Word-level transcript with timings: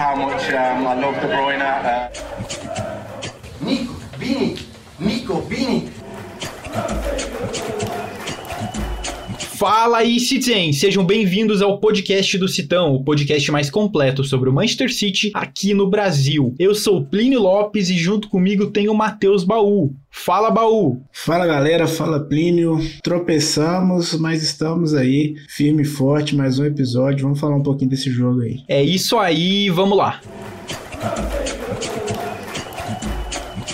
how 0.00 0.16
much 0.16 0.50
um, 0.54 0.86
I 0.86 0.94
love 0.94 1.14
De 1.20 1.28
Bruyne. 1.28 1.60
Uh... 1.60 2.19
Fala 9.60 9.98
aí, 9.98 10.18
Citizens! 10.18 10.80
Sejam 10.80 11.04
bem-vindos 11.04 11.60
ao 11.60 11.78
podcast 11.78 12.38
do 12.38 12.48
Citão, 12.48 12.94
o 12.94 13.04
podcast 13.04 13.52
mais 13.52 13.68
completo 13.68 14.24
sobre 14.24 14.48
o 14.48 14.52
Manchester 14.54 14.90
City 14.90 15.30
aqui 15.34 15.74
no 15.74 15.86
Brasil. 15.86 16.54
Eu 16.58 16.74
sou 16.74 17.04
Plínio 17.04 17.42
Lopes 17.42 17.90
e 17.90 17.98
junto 17.98 18.30
comigo 18.30 18.68
tem 18.68 18.88
o 18.88 18.94
Matheus 18.94 19.44
Baú. 19.44 19.92
Fala, 20.10 20.50
Baú! 20.50 21.02
Fala, 21.12 21.46
galera. 21.46 21.86
Fala, 21.86 22.20
Plínio. 22.20 22.80
Tropeçamos, 23.02 24.14
mas 24.14 24.42
estamos 24.42 24.94
aí, 24.94 25.34
firme 25.46 25.82
e 25.82 25.84
forte, 25.84 26.34
mais 26.34 26.58
um 26.58 26.64
episódio. 26.64 27.24
Vamos 27.24 27.38
falar 27.38 27.56
um 27.56 27.62
pouquinho 27.62 27.90
desse 27.90 28.10
jogo 28.10 28.40
aí. 28.40 28.60
É 28.66 28.82
isso 28.82 29.18
aí, 29.18 29.68
vamos 29.68 29.98
lá! 29.98 30.22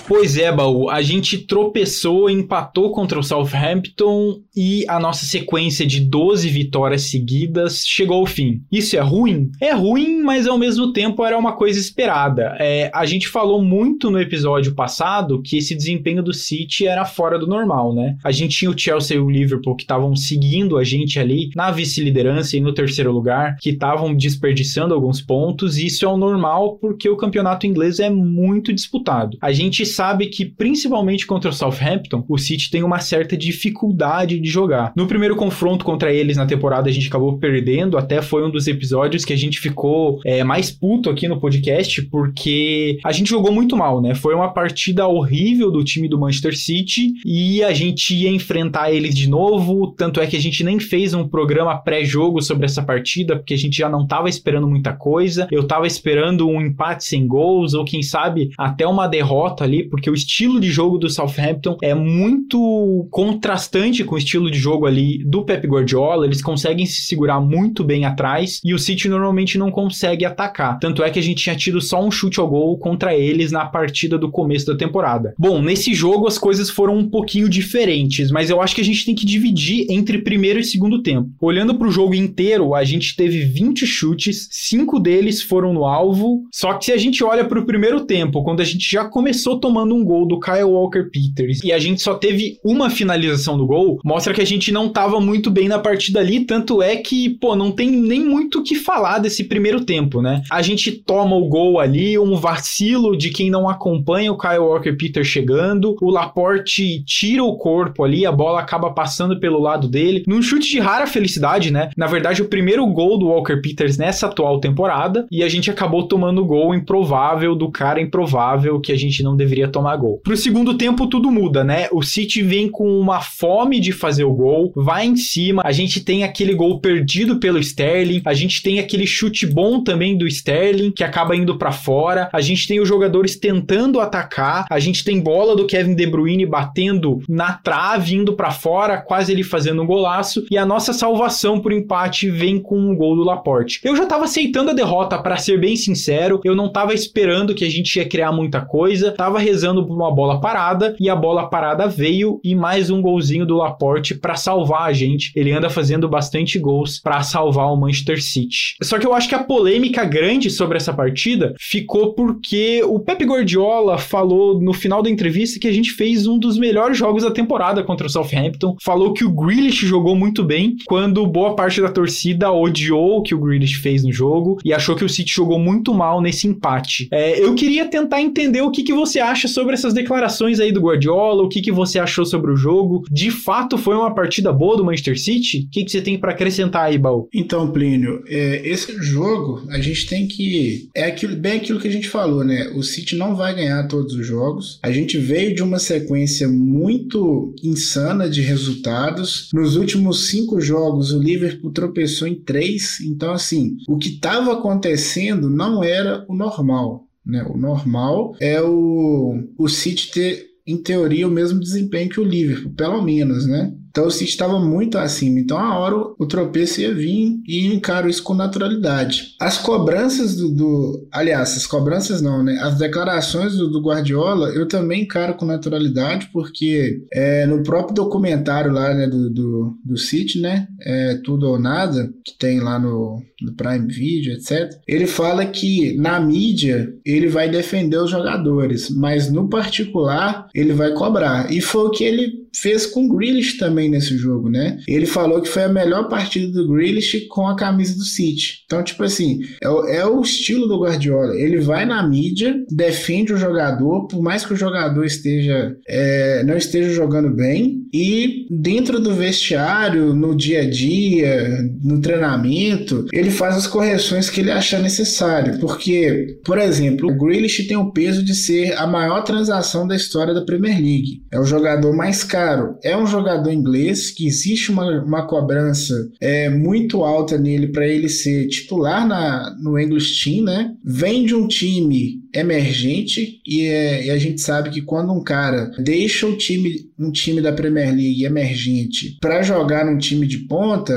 Pois 0.09 0.37
é, 0.37 0.53
Baú, 0.53 0.89
a 0.89 1.03
gente 1.03 1.37
tropeçou, 1.37 2.31
empatou 2.31 2.93
contra 2.93 3.19
o 3.19 3.25
Southampton 3.25 4.41
e 4.55 4.85
a 4.89 5.01
nossa 5.01 5.27
sequência 5.27 5.85
de 5.85 6.01
12 6.01 6.49
vitórias 6.49 7.11
seguidas 7.11 7.85
chegou 7.85 8.19
ao 8.19 8.27
fim. 8.27 8.63
Isso 8.71 8.97
é 8.97 9.01
ruim? 9.01 9.51
É 9.61 9.73
ruim, 9.73 10.23
mas 10.23 10.47
ao 10.47 10.57
mesmo 10.57 10.93
tempo 10.93 11.25
era 11.25 11.37
uma 11.37 11.57
coisa 11.57 11.81
esperada. 11.81 12.55
É, 12.61 12.89
a 12.95 13.05
gente 13.05 13.27
falou 13.27 13.61
muito 13.61 14.09
no 14.09 14.21
episódio 14.21 14.77
passado 14.77 15.43
que 15.43 15.57
esse 15.57 15.75
desempenho 15.75 16.23
do 16.23 16.33
City 16.33 16.87
era 16.87 17.05
fora 17.05 17.37
do 17.37 17.49
normal, 17.49 17.93
né? 17.93 18.17
A 18.23 18.31
gente 18.31 18.57
tinha 18.57 18.71
o 18.71 18.79
Chelsea 18.79 19.17
e 19.17 19.21
o 19.21 19.29
Liverpool 19.29 19.75
que 19.75 19.83
estavam 19.83 20.15
seguindo 20.15 20.79
a 20.79 20.85
gente 20.85 21.19
ali 21.19 21.51
na 21.57 21.73
vice-liderança 21.73 22.57
e 22.57 22.61
no 22.61 22.73
terceiro 22.73 23.11
lugar, 23.11 23.57
que 23.61 23.71
estavam 23.71 24.15
desperdiçando 24.15 24.95
alguns 24.95 25.21
pontos, 25.21 25.79
e 25.79 25.87
isso 25.87 26.05
é 26.05 26.09
o 26.09 26.17
normal 26.17 26.77
porque 26.79 27.09
o 27.09 27.17
campeonato 27.17 27.67
inglês 27.67 27.99
é 27.99 28.09
muito 28.09 28.73
disputado. 28.73 29.37
A 29.41 29.51
gente 29.51 29.85
sabe 29.97 30.27
que, 30.27 30.45
principalmente 30.45 31.27
contra 31.27 31.51
o 31.51 31.53
Southampton, 31.53 32.25
o 32.29 32.37
City 32.37 32.71
tem 32.71 32.83
uma 32.83 32.99
certa 32.99 33.37
dificuldade 33.37 34.39
de 34.39 34.49
jogar. 34.49 34.93
No 34.95 35.07
primeiro 35.07 35.35
confronto 35.35 35.85
contra 35.85 36.13
eles 36.13 36.37
na 36.37 36.47
temporada, 36.47 36.89
a 36.89 36.93
gente 36.93 37.09
acabou 37.09 37.39
perdendo, 37.39 37.97
até 37.97 38.21
foi 38.21 38.47
um 38.47 38.51
dos 38.51 38.67
episódios 38.67 39.25
que 39.25 39.33
a 39.33 39.37
gente 39.37 39.59
ficou 39.59 40.21
é, 40.25 40.45
mais 40.45 40.71
puto 40.71 41.09
aqui 41.09 41.27
no 41.27 41.41
podcast, 41.41 42.03
porque 42.03 42.99
a 43.05 43.13
gente 43.13 43.31
jogou 43.31 43.51
muito 43.51 43.77
mal, 43.77 44.03
né? 44.03 44.15
Foi 44.15 44.35
uma 44.35 44.53
partida 44.53 45.07
horrível 45.07 45.71
do 45.71 45.83
time 45.83 46.09
do 46.09 46.19
Manchester 46.19 46.57
City 46.57 47.15
e 47.25 47.63
a 47.63 47.73
gente 47.73 48.15
ia 48.15 48.31
enfrentar 48.31 48.93
eles 48.93 49.15
de 49.15 49.29
novo, 49.29 49.95
tanto 49.97 50.21
é 50.21 50.27
que 50.27 50.37
a 50.37 50.41
gente 50.41 50.63
nem 50.63 50.79
fez 50.79 51.15
um 51.15 51.27
programa 51.27 51.77
pré-jogo 51.77 52.43
sobre 52.43 52.67
essa 52.67 52.83
partida, 52.83 53.37
porque 53.37 53.55
a 53.55 53.59
gente 53.59 53.79
já 53.79 53.89
não 53.89 54.03
estava 54.03 54.29
esperando 54.29 54.69
muita 54.69 54.93
coisa. 54.93 55.49
Eu 55.51 55.63
estava 55.63 55.87
esperando 55.87 56.47
um 56.47 56.61
empate 56.61 57.05
sem 57.05 57.27
gols, 57.27 57.73
ou 57.73 57.85
quem 57.85 58.03
sabe 58.03 58.51
até 58.59 58.87
uma 58.87 59.07
derrota 59.07 59.65
ali, 59.65 59.86
porque 59.87 60.11
o 60.11 60.15
estilo 60.15 60.61
de 60.61 60.71
jogo 60.71 60.99
do 60.99 61.09
Southampton 61.09 61.77
é 61.83 61.95
muito 61.95 63.09
contrastante 63.11 64.05
com 64.05 64.15
o 64.15 64.19
estilo 64.19 64.51
de 64.51 64.59
jogo 64.59 64.87
ali 64.87 65.23
do 65.25 65.45
Pep 65.45 65.67
Guardiola. 65.67 66.27
Eles 66.27 66.43
conseguem 66.43 66.87
se 66.87 67.03
segurar 67.03 67.41
muito 67.41 67.85
bem 67.85 68.05
atrás 68.05 68.61
e 68.65 68.75
o 68.75 68.79
City 68.79 69.09
normalmente 69.09 69.59
não 69.59 69.71
consegue 69.71 70.25
atacar. 70.25 70.79
Tanto 70.79 71.03
é 71.03 71.11
que 71.11 71.19
a 71.19 71.23
gente 71.23 71.43
tinha 71.43 71.57
tido 71.57 71.81
só 71.81 72.05
um 72.05 72.11
chute 72.11 72.41
ao 72.41 72.49
gol 72.49 72.79
contra 72.79 73.15
eles 73.15 73.53
na 73.53 73.65
partida 73.67 74.19
do 74.19 74.31
começo 74.31 74.67
da 74.67 74.77
temporada. 74.77 75.35
Bom, 75.39 75.63
nesse 75.63 75.95
jogo 75.95 76.27
as 76.27 76.39
coisas 76.39 76.71
foram 76.71 76.97
um 76.97 77.09
pouquinho 77.09 77.49
diferentes, 77.49 78.31
mas 78.31 78.51
eu 78.51 78.61
acho 78.61 78.75
que 78.75 78.81
a 78.81 78.85
gente 78.85 79.05
tem 79.05 79.15
que 79.15 79.27
dividir 79.27 79.87
entre 79.91 80.19
primeiro 80.19 80.59
e 80.59 80.65
segundo 80.65 81.03
tempo. 81.03 81.31
Olhando 81.41 81.75
para 81.75 81.89
o 81.89 81.93
jogo 81.93 82.15
inteiro, 82.15 82.75
a 82.75 82.85
gente 82.85 83.17
teve 83.17 83.45
20 83.45 83.87
chutes, 83.87 84.49
cinco 84.51 84.99
deles 84.99 85.43
foram 85.43 85.73
no 85.73 85.85
alvo. 85.85 86.45
Só 86.53 86.75
que 86.75 86.87
se 86.87 86.93
a 86.93 86.97
gente 86.97 87.23
olha 87.23 87.45
para 87.45 87.59
o 87.59 87.67
primeiro 87.67 88.05
tempo, 88.05 88.43
quando 88.43 88.61
a 88.61 88.65
gente 88.65 88.91
já 88.91 89.05
começou 89.05 89.59
tomando 89.59 89.76
um 89.83 90.05
gol 90.05 90.27
do 90.27 90.41
Kyle 90.41 90.65
Walker 90.65 91.05
Peters 91.11 91.63
e 91.63 91.73
a 91.73 91.79
gente 91.79 92.03
só 92.03 92.15
teve 92.15 92.59
uma 92.65 92.91
finalização 92.91 93.57
do 93.57 93.67
gol, 93.67 93.99
mostra 94.05 94.35
que 94.35 94.41
a 94.41 94.47
gente 94.47 94.73
não 94.73 94.87
estava 94.87 95.21
muito 95.21 95.51
bem 95.51 95.69
na 95.69 95.79
partida 95.79 96.21
ali, 96.21 96.45
tanto 96.45 96.83
é 96.83 96.97
que, 96.97 97.31
pô, 97.31 97.55
não 97.55 97.71
tem 97.71 97.91
nem 97.91 98.25
muito 98.25 98.61
o 98.61 98.63
que 98.63 98.75
falar 98.75 99.19
desse 99.19 99.45
primeiro 99.45 99.85
tempo, 99.85 100.23
né? 100.23 100.43
A 100.51 100.63
gente 100.63 100.93
toma 100.93 101.37
o 101.37 101.49
gol 101.49 101.79
ali, 101.79 102.19
um 102.19 102.37
vacilo 102.37 103.17
de 103.17 103.31
quem 103.31 103.51
não 103.51 103.69
acompanha 103.69 104.33
o 104.33 104.39
Kyle 104.39 104.59
Walker 104.59 104.93
Peters 104.93 105.27
chegando, 105.27 105.97
o 106.01 106.11
Laporte 106.11 107.03
tira 107.05 107.43
o 107.43 107.57
corpo 107.57 108.05
ali, 108.05 108.25
a 108.25 108.33
bola 108.33 108.61
acaba 108.61 108.91
passando 108.91 109.39
pelo 109.39 109.61
lado 109.61 109.89
dele, 109.89 110.25
num 110.27 110.43
chute 110.43 110.71
de 110.71 110.79
rara 110.79 111.07
felicidade, 111.07 111.71
né? 111.71 111.91
Na 111.97 112.07
verdade, 112.07 112.43
o 112.43 112.49
primeiro 112.49 112.87
gol 112.87 113.19
do 113.19 113.27
Walker 113.27 113.61
Peters 113.61 113.99
nessa 113.99 114.27
atual 114.27 114.61
temporada, 114.61 115.27
e 115.31 115.43
a 115.43 115.49
gente 115.49 115.71
acabou 115.71 116.07
tomando 116.07 116.43
o 116.43 116.47
gol 116.47 116.75
improvável 116.75 117.55
do 117.55 117.71
cara 117.71 118.01
improvável 118.01 118.81
que 118.81 118.93
a 118.93 118.97
gente 118.97 119.23
não 119.23 119.37
deveria 119.37 119.66
tomar 119.69 119.97
gol. 119.97 120.21
Pro 120.23 120.37
segundo 120.37 120.77
tempo 120.77 121.07
tudo 121.07 121.31
muda, 121.31 121.65
né? 121.65 121.89
O 121.93 122.03
City 122.03 122.43
vem 122.43 122.69
com 122.69 122.99
uma 122.99 123.21
fome 123.21 123.81
de 123.81 123.93
fazer 123.93 124.25
o 124.25 124.33
gol, 124.33 124.73
vai 124.75 125.07
em 125.07 125.17
cima, 125.17 125.63
a 125.65 125.73
gente 125.73 126.01
tem 126.01 126.25
aquele 126.25 126.55
gol 126.55 126.81
perdido 126.81 127.39
pelo 127.39 127.59
Sterling, 127.59 128.23
a 128.25 128.35
gente 128.35 128.63
tem 128.63 128.79
aquele 128.79 129.07
chute 129.07 129.47
bom 129.47 129.83
também 129.83 130.17
do 130.17 130.27
Sterling 130.27 130.91
que 130.91 131.05
acaba 131.05 131.37
indo 131.37 131.57
para 131.57 131.73
fora, 131.73 132.29
a 132.33 132.41
gente 132.41 132.67
tem 132.67 132.81
os 132.81 132.89
jogadores 132.89 133.37
tentando 133.37 134.01
atacar, 134.01 134.67
a 134.71 134.79
gente 134.79 135.05
tem 135.05 135.21
bola 135.21 135.57
do 135.57 135.67
Kevin 135.67 135.95
De 135.95 136.07
Bruyne 136.07 136.47
batendo 136.47 137.21
na 137.29 137.53
trave, 137.53 138.15
indo 138.15 138.35
para 138.35 138.51
fora, 138.51 138.99
quase 138.99 139.33
ele 139.33 139.43
fazendo 139.43 139.83
um 139.83 139.87
golaço, 139.87 140.45
e 140.51 140.57
a 140.57 140.67
nossa 140.67 140.93
salvação 140.93 141.61
por 141.61 141.73
empate 141.73 142.31
vem 142.31 142.61
com 142.61 142.79
um 142.79 142.95
gol 142.95 143.17
do 143.17 143.25
Laporte. 143.25 143.81
Eu 143.83 143.97
já 143.97 144.07
tava 144.07 144.25
aceitando 144.25 144.71
a 144.71 144.75
derrota, 144.75 145.19
para 145.19 145.37
ser 145.37 145.59
bem 145.59 145.77
sincero, 145.77 146.41
eu 146.45 146.55
não 146.55 146.71
tava 146.71 146.95
esperando 146.95 147.55
que 147.55 147.65
a 147.65 147.71
gente 147.71 147.97
ia 147.97 148.09
criar 148.09 148.33
muita 148.33 148.61
coisa, 148.61 149.13
tava 149.13 149.39
rezando 149.39 149.56
por 149.87 149.95
uma 149.95 150.15
bola 150.15 150.41
parada 150.41 150.95
e 151.01 151.09
a 151.09 151.17
bola 151.17 151.49
parada 151.49 151.89
veio 151.89 152.41
e 152.45 152.55
mais 152.55 152.91
um 152.91 153.01
golzinho 153.01 153.47
do 153.47 153.57
Laporte 153.57 154.15
para 154.15 154.37
salvar 154.37 154.83
a 154.83 154.93
gente. 154.93 155.33
Ele 155.35 155.53
anda 155.53 155.71
fazendo 155.71 156.09
bastante 156.09 156.59
gols 156.59 157.01
para 157.01 157.23
salvar 157.23 157.73
o 157.73 157.77
Manchester 157.77 158.23
City. 158.23 158.77
Só 158.83 158.99
que 158.99 159.07
eu 159.07 159.15
acho 159.15 159.29
que 159.29 159.35
a 159.35 159.43
polêmica 159.43 160.05
grande 160.05 160.51
sobre 160.51 160.77
essa 160.77 160.93
partida 160.93 161.55
ficou 161.59 162.15
porque 162.15 162.83
o 162.85 163.01
Pep 163.01 163.25
Guardiola 163.25 163.99
falou 163.99 164.61
no 164.61 164.73
final 164.73 165.03
da 165.03 165.11
entrevista 165.11 165.59
que 165.59 165.69
a 165.69 165.73
gente 165.73 165.93
fez 165.93 166.27
um 166.27 166.39
dos 166.39 166.59
melhores 166.59 166.99
jogos 166.99 167.23
da 167.23 167.31
temporada 167.31 167.83
contra 167.83 168.07
o 168.07 168.11
Southampton. 168.11 168.77
Falou 168.83 169.13
que 169.13 169.25
o 169.25 169.31
Grealish 169.31 169.87
jogou 169.87 170.15
muito 170.15 170.45
bem, 170.45 170.77
quando 170.87 171.27
boa 171.27 171.55
parte 171.55 171.81
da 171.81 171.89
torcida 171.89 172.51
odiou 172.51 173.19
o 173.19 173.23
que 173.23 173.35
o 173.35 173.41
Grealish 173.41 173.77
fez 173.77 174.05
no 174.05 174.13
jogo 174.13 174.59
e 174.65 174.73
achou 174.73 174.97
que 174.97 175.05
o 175.05 175.09
City 175.09 175.33
jogou 175.33 175.59
muito 175.59 175.95
mal 175.95 176.21
nesse 176.21 176.47
empate. 176.47 177.09
É, 177.11 177.43
eu 177.43 177.55
queria 177.55 177.87
tentar 177.87 178.21
entender 178.21 178.63
o 178.63 178.71
que, 178.71 178.83
que 178.83 178.93
você 178.93 179.21
acha 179.21 179.46
sobre 179.47 179.75
essas 179.75 179.93
declarações 179.93 180.61
aí 180.61 180.73
do 180.73 180.81
Guardiola, 180.81 181.43
o 181.43 181.49
que, 181.49 181.61
que 181.61 181.73
você 181.73 181.99
achou 181.99 182.25
sobre 182.25 182.51
o 182.51 182.57
jogo. 182.57 183.05
De 183.11 183.31
fato, 183.31 183.79
foi 183.79 183.95
uma 183.95 184.15
partida 184.15 184.53
boa 184.53 184.77
do 184.77 184.85
Manchester 184.85 185.19
City? 185.19 185.67
O 185.67 185.71
que, 185.71 185.85
que 185.85 185.91
você 185.91 186.01
tem 186.01 186.19
para 186.19 186.33
acrescentar 186.33 186.85
aí, 186.85 186.99
Baú? 186.99 187.29
Então, 187.33 187.71
Plínio, 187.71 188.23
é, 188.27 188.67
esse 188.69 188.93
jogo 189.03 189.63
a 189.71 189.79
gente 189.79 190.07
tem 190.07 190.27
que. 190.27 190.89
É 190.95 191.05
aquilo, 191.05 191.37
bem 191.37 191.59
aquilo 191.59 191.81
que 191.81 191.89
a 191.89 191.93
gente 191.93 192.09
falou, 192.09 192.45
né? 192.45 192.71
O 192.75 192.83
City 192.83 193.17
não 193.17 193.35
vai 193.35 193.55
ganhar 193.55 193.87
todos 193.89 194.15
os 194.15 194.27
jogos. 194.27 194.79
A 194.83 194.91
gente 194.91 195.19
veio 195.19 195.55
de 195.55 195.63
uma 195.63 195.79
sequência 195.79 196.49
muito 196.49 197.55
insana 197.63 198.29
de 198.29 198.41
resultados. 198.41 199.51
Nos 199.53 199.77
últimos 199.77 200.29
cinco 200.29 200.61
jogos, 200.61 201.13
o 201.13 201.23
Liverpool 201.23 201.73
tropeçou 201.73 202.27
em 202.29 202.35
três. 202.35 203.01
Então, 203.01 203.33
assim, 203.33 203.77
o 203.89 203.97
que 203.97 204.09
estava 204.09 204.53
acontecendo 204.53 205.49
não 205.51 205.83
era 205.83 206.25
o 206.29 206.35
normal. 206.35 207.06
Né? 207.27 207.43
O 207.43 207.57
normal 207.57 208.37
é 208.41 208.63
o, 208.63 209.35
o 209.59 209.69
City 209.69 210.11
ter, 210.13 210.47
em 210.67 210.77
teoria, 210.77 211.27
o 211.27 211.31
mesmo 211.31 211.59
desempenho 211.59 212.09
que 212.09 212.21
o 212.21 212.25
Liverpool, 212.25 212.73
pelo 212.75 213.03
menos, 213.03 213.47
né? 213.47 213.75
Então 213.97 214.09
o 214.09 214.11
City 214.11 214.31
estava 214.31 214.61
muito 214.61 214.99
acima. 214.99 215.41
Então 215.41 215.57
a 215.57 215.79
hora 215.79 215.97
o 215.97 216.27
tropeço 216.27 216.83
ia 216.83 216.95
vir 216.95 217.41
e 217.49 217.65
encaro 217.67 218.11
isso 218.11 218.23
com 218.23 218.35
naturalidade. 218.35 219.35
As 219.41 219.57
cobranças 219.57 220.37
do, 220.37 220.55
do, 220.55 221.09
Aliás, 221.11 221.57
as 221.57 221.67
cobranças 221.67 222.21
não, 222.21 222.43
né? 222.43 222.59
As 222.61 222.77
declarações 222.77 223.57
do, 223.57 223.71
do 223.71 223.81
Guardiola 223.81 224.51
eu 224.51 224.69
também 224.69 225.05
encaro 225.05 225.33
com 225.33 225.47
naturalidade, 225.47 226.29
porque 226.31 227.05
é, 227.11 227.47
no 227.47 227.63
próprio 227.63 227.95
documentário 227.95 228.71
lá 228.71 228.93
né, 228.93 229.07
do, 229.07 229.31
do, 229.31 229.79
do 229.83 229.97
City, 229.97 230.43
né? 230.43 230.69
É, 230.83 231.15
Tudo 231.25 231.49
ou 231.49 231.59
Nada, 231.59 232.13
que 232.23 232.37
tem 232.39 232.61
lá 232.61 232.79
no, 232.79 233.23
no 233.41 233.55
Prime 233.55 233.87
Video, 233.87 234.35
etc. 234.35 234.79
Ele 234.87 235.07
fala 235.07 235.47
que 235.47 235.97
na 235.97 236.21
mídia 236.21 236.93
ele 237.03 237.29
vai 237.29 237.49
defender 237.49 237.97
os 237.97 238.11
jogadores, 238.11 238.91
mas 238.91 239.33
no 239.33 239.49
particular 239.49 240.49
ele 240.55 240.75
vai 240.75 240.93
cobrar. 240.93 241.51
E 241.51 241.63
foi 241.63 241.87
o 241.87 241.91
que 241.91 242.05
ele 242.05 242.46
fez 242.61 242.87
com 242.87 243.05
o 243.05 243.17
Grealish 243.17 243.59
também 243.59 243.89
nesse 243.89 244.17
jogo, 244.17 244.49
né? 244.49 244.79
Ele 244.89 245.07
falou 245.07 245.41
que 245.41 245.49
foi 245.49 245.65
a 245.65 245.69
melhor 245.69 246.09
partida 246.09 246.51
do 246.53 246.69
Grealish 246.69 247.27
com 247.29 247.47
a 247.47 247.57
camisa 247.57 247.97
do 247.97 248.05
City. 248.05 248.63
Então, 248.65 248.83
tipo 248.83 249.03
assim, 249.03 249.41
é, 249.63 249.99
é 249.99 250.07
o 250.07 250.21
estilo 250.21 250.67
do 250.67 250.81
Guardiola. 250.81 251.35
Ele 251.37 251.59
vai 251.59 251.85
na 251.85 252.07
mídia, 252.07 252.57
defende 252.71 253.33
o 253.33 253.37
jogador, 253.37 254.07
por 254.07 254.23
mais 254.23 254.45
que 254.45 254.53
o 254.53 254.57
jogador 254.57 255.05
esteja 255.05 255.77
é, 255.89 256.43
não 256.45 256.57
esteja 256.57 256.91
jogando 256.91 257.31
bem, 257.31 257.87
e 257.93 258.47
dentro 258.51 259.01
do 259.01 259.15
vestiário, 259.15 260.15
no 260.15 260.35
dia 260.35 260.63
a 260.63 260.71
dia, 260.71 261.49
no 261.83 262.01
treinamento, 262.01 263.07
ele 263.13 263.31
faz 263.31 263.57
as 263.57 263.67
correções 263.67 264.29
que 264.29 264.41
ele 264.41 264.51
achar 264.51 264.81
necessário. 264.81 265.59
Porque, 265.59 266.39
por 266.45 266.59
exemplo, 266.59 267.09
o 267.09 267.17
Grealish 267.17 267.67
tem 267.67 267.77
o 267.77 267.93
peso 267.93 268.23
de 268.23 268.35
ser 268.35 268.77
a 268.77 268.87
maior 268.87 269.23
transação 269.23 269.87
da 269.87 269.97
história 269.97 270.35
da 270.35 270.45
Premier 270.45 270.77
League. 270.77 271.23
É 271.33 271.39
o 271.39 271.45
jogador 271.45 271.95
mais 271.95 272.23
caro. 272.25 272.46
É 272.83 272.97
um 272.97 273.07
jogador 273.07 273.51
inglês 273.51 274.11
que 274.11 274.27
existe 274.27 274.71
uma, 274.71 275.03
uma 275.03 275.27
cobrança 275.27 275.95
é, 276.21 276.49
muito 276.49 277.03
alta 277.03 277.39
nele 277.39 277.69
para 277.69 277.87
ele 277.87 278.09
ser 278.09 278.49
titular 278.49 279.07
na, 279.07 279.57
no 279.61 279.79
English 279.79 280.23
Team, 280.23 280.45
né? 280.45 280.75
Vem 280.85 281.25
de 281.25 281.35
um 281.35 281.47
time 281.47 282.21
emergente 282.35 283.41
e, 283.47 283.63
é, 283.63 284.07
e, 284.07 284.11
a 284.11 284.19
gente 284.19 284.41
sabe 284.41 284.71
que 284.71 284.83
quando 284.83 285.13
um 285.13 285.23
cara 285.23 285.71
deixa 285.79 286.27
o 286.27 286.37
time, 286.37 286.91
um 286.99 287.11
time 287.11 287.41
da 287.41 287.53
Premier 287.53 287.89
League 287.89 288.25
emergente 288.25 289.17
para 289.21 289.43
jogar 289.43 289.87
num 289.87 289.99
time 289.99 290.27
de 290.27 290.39
ponta, 290.41 290.95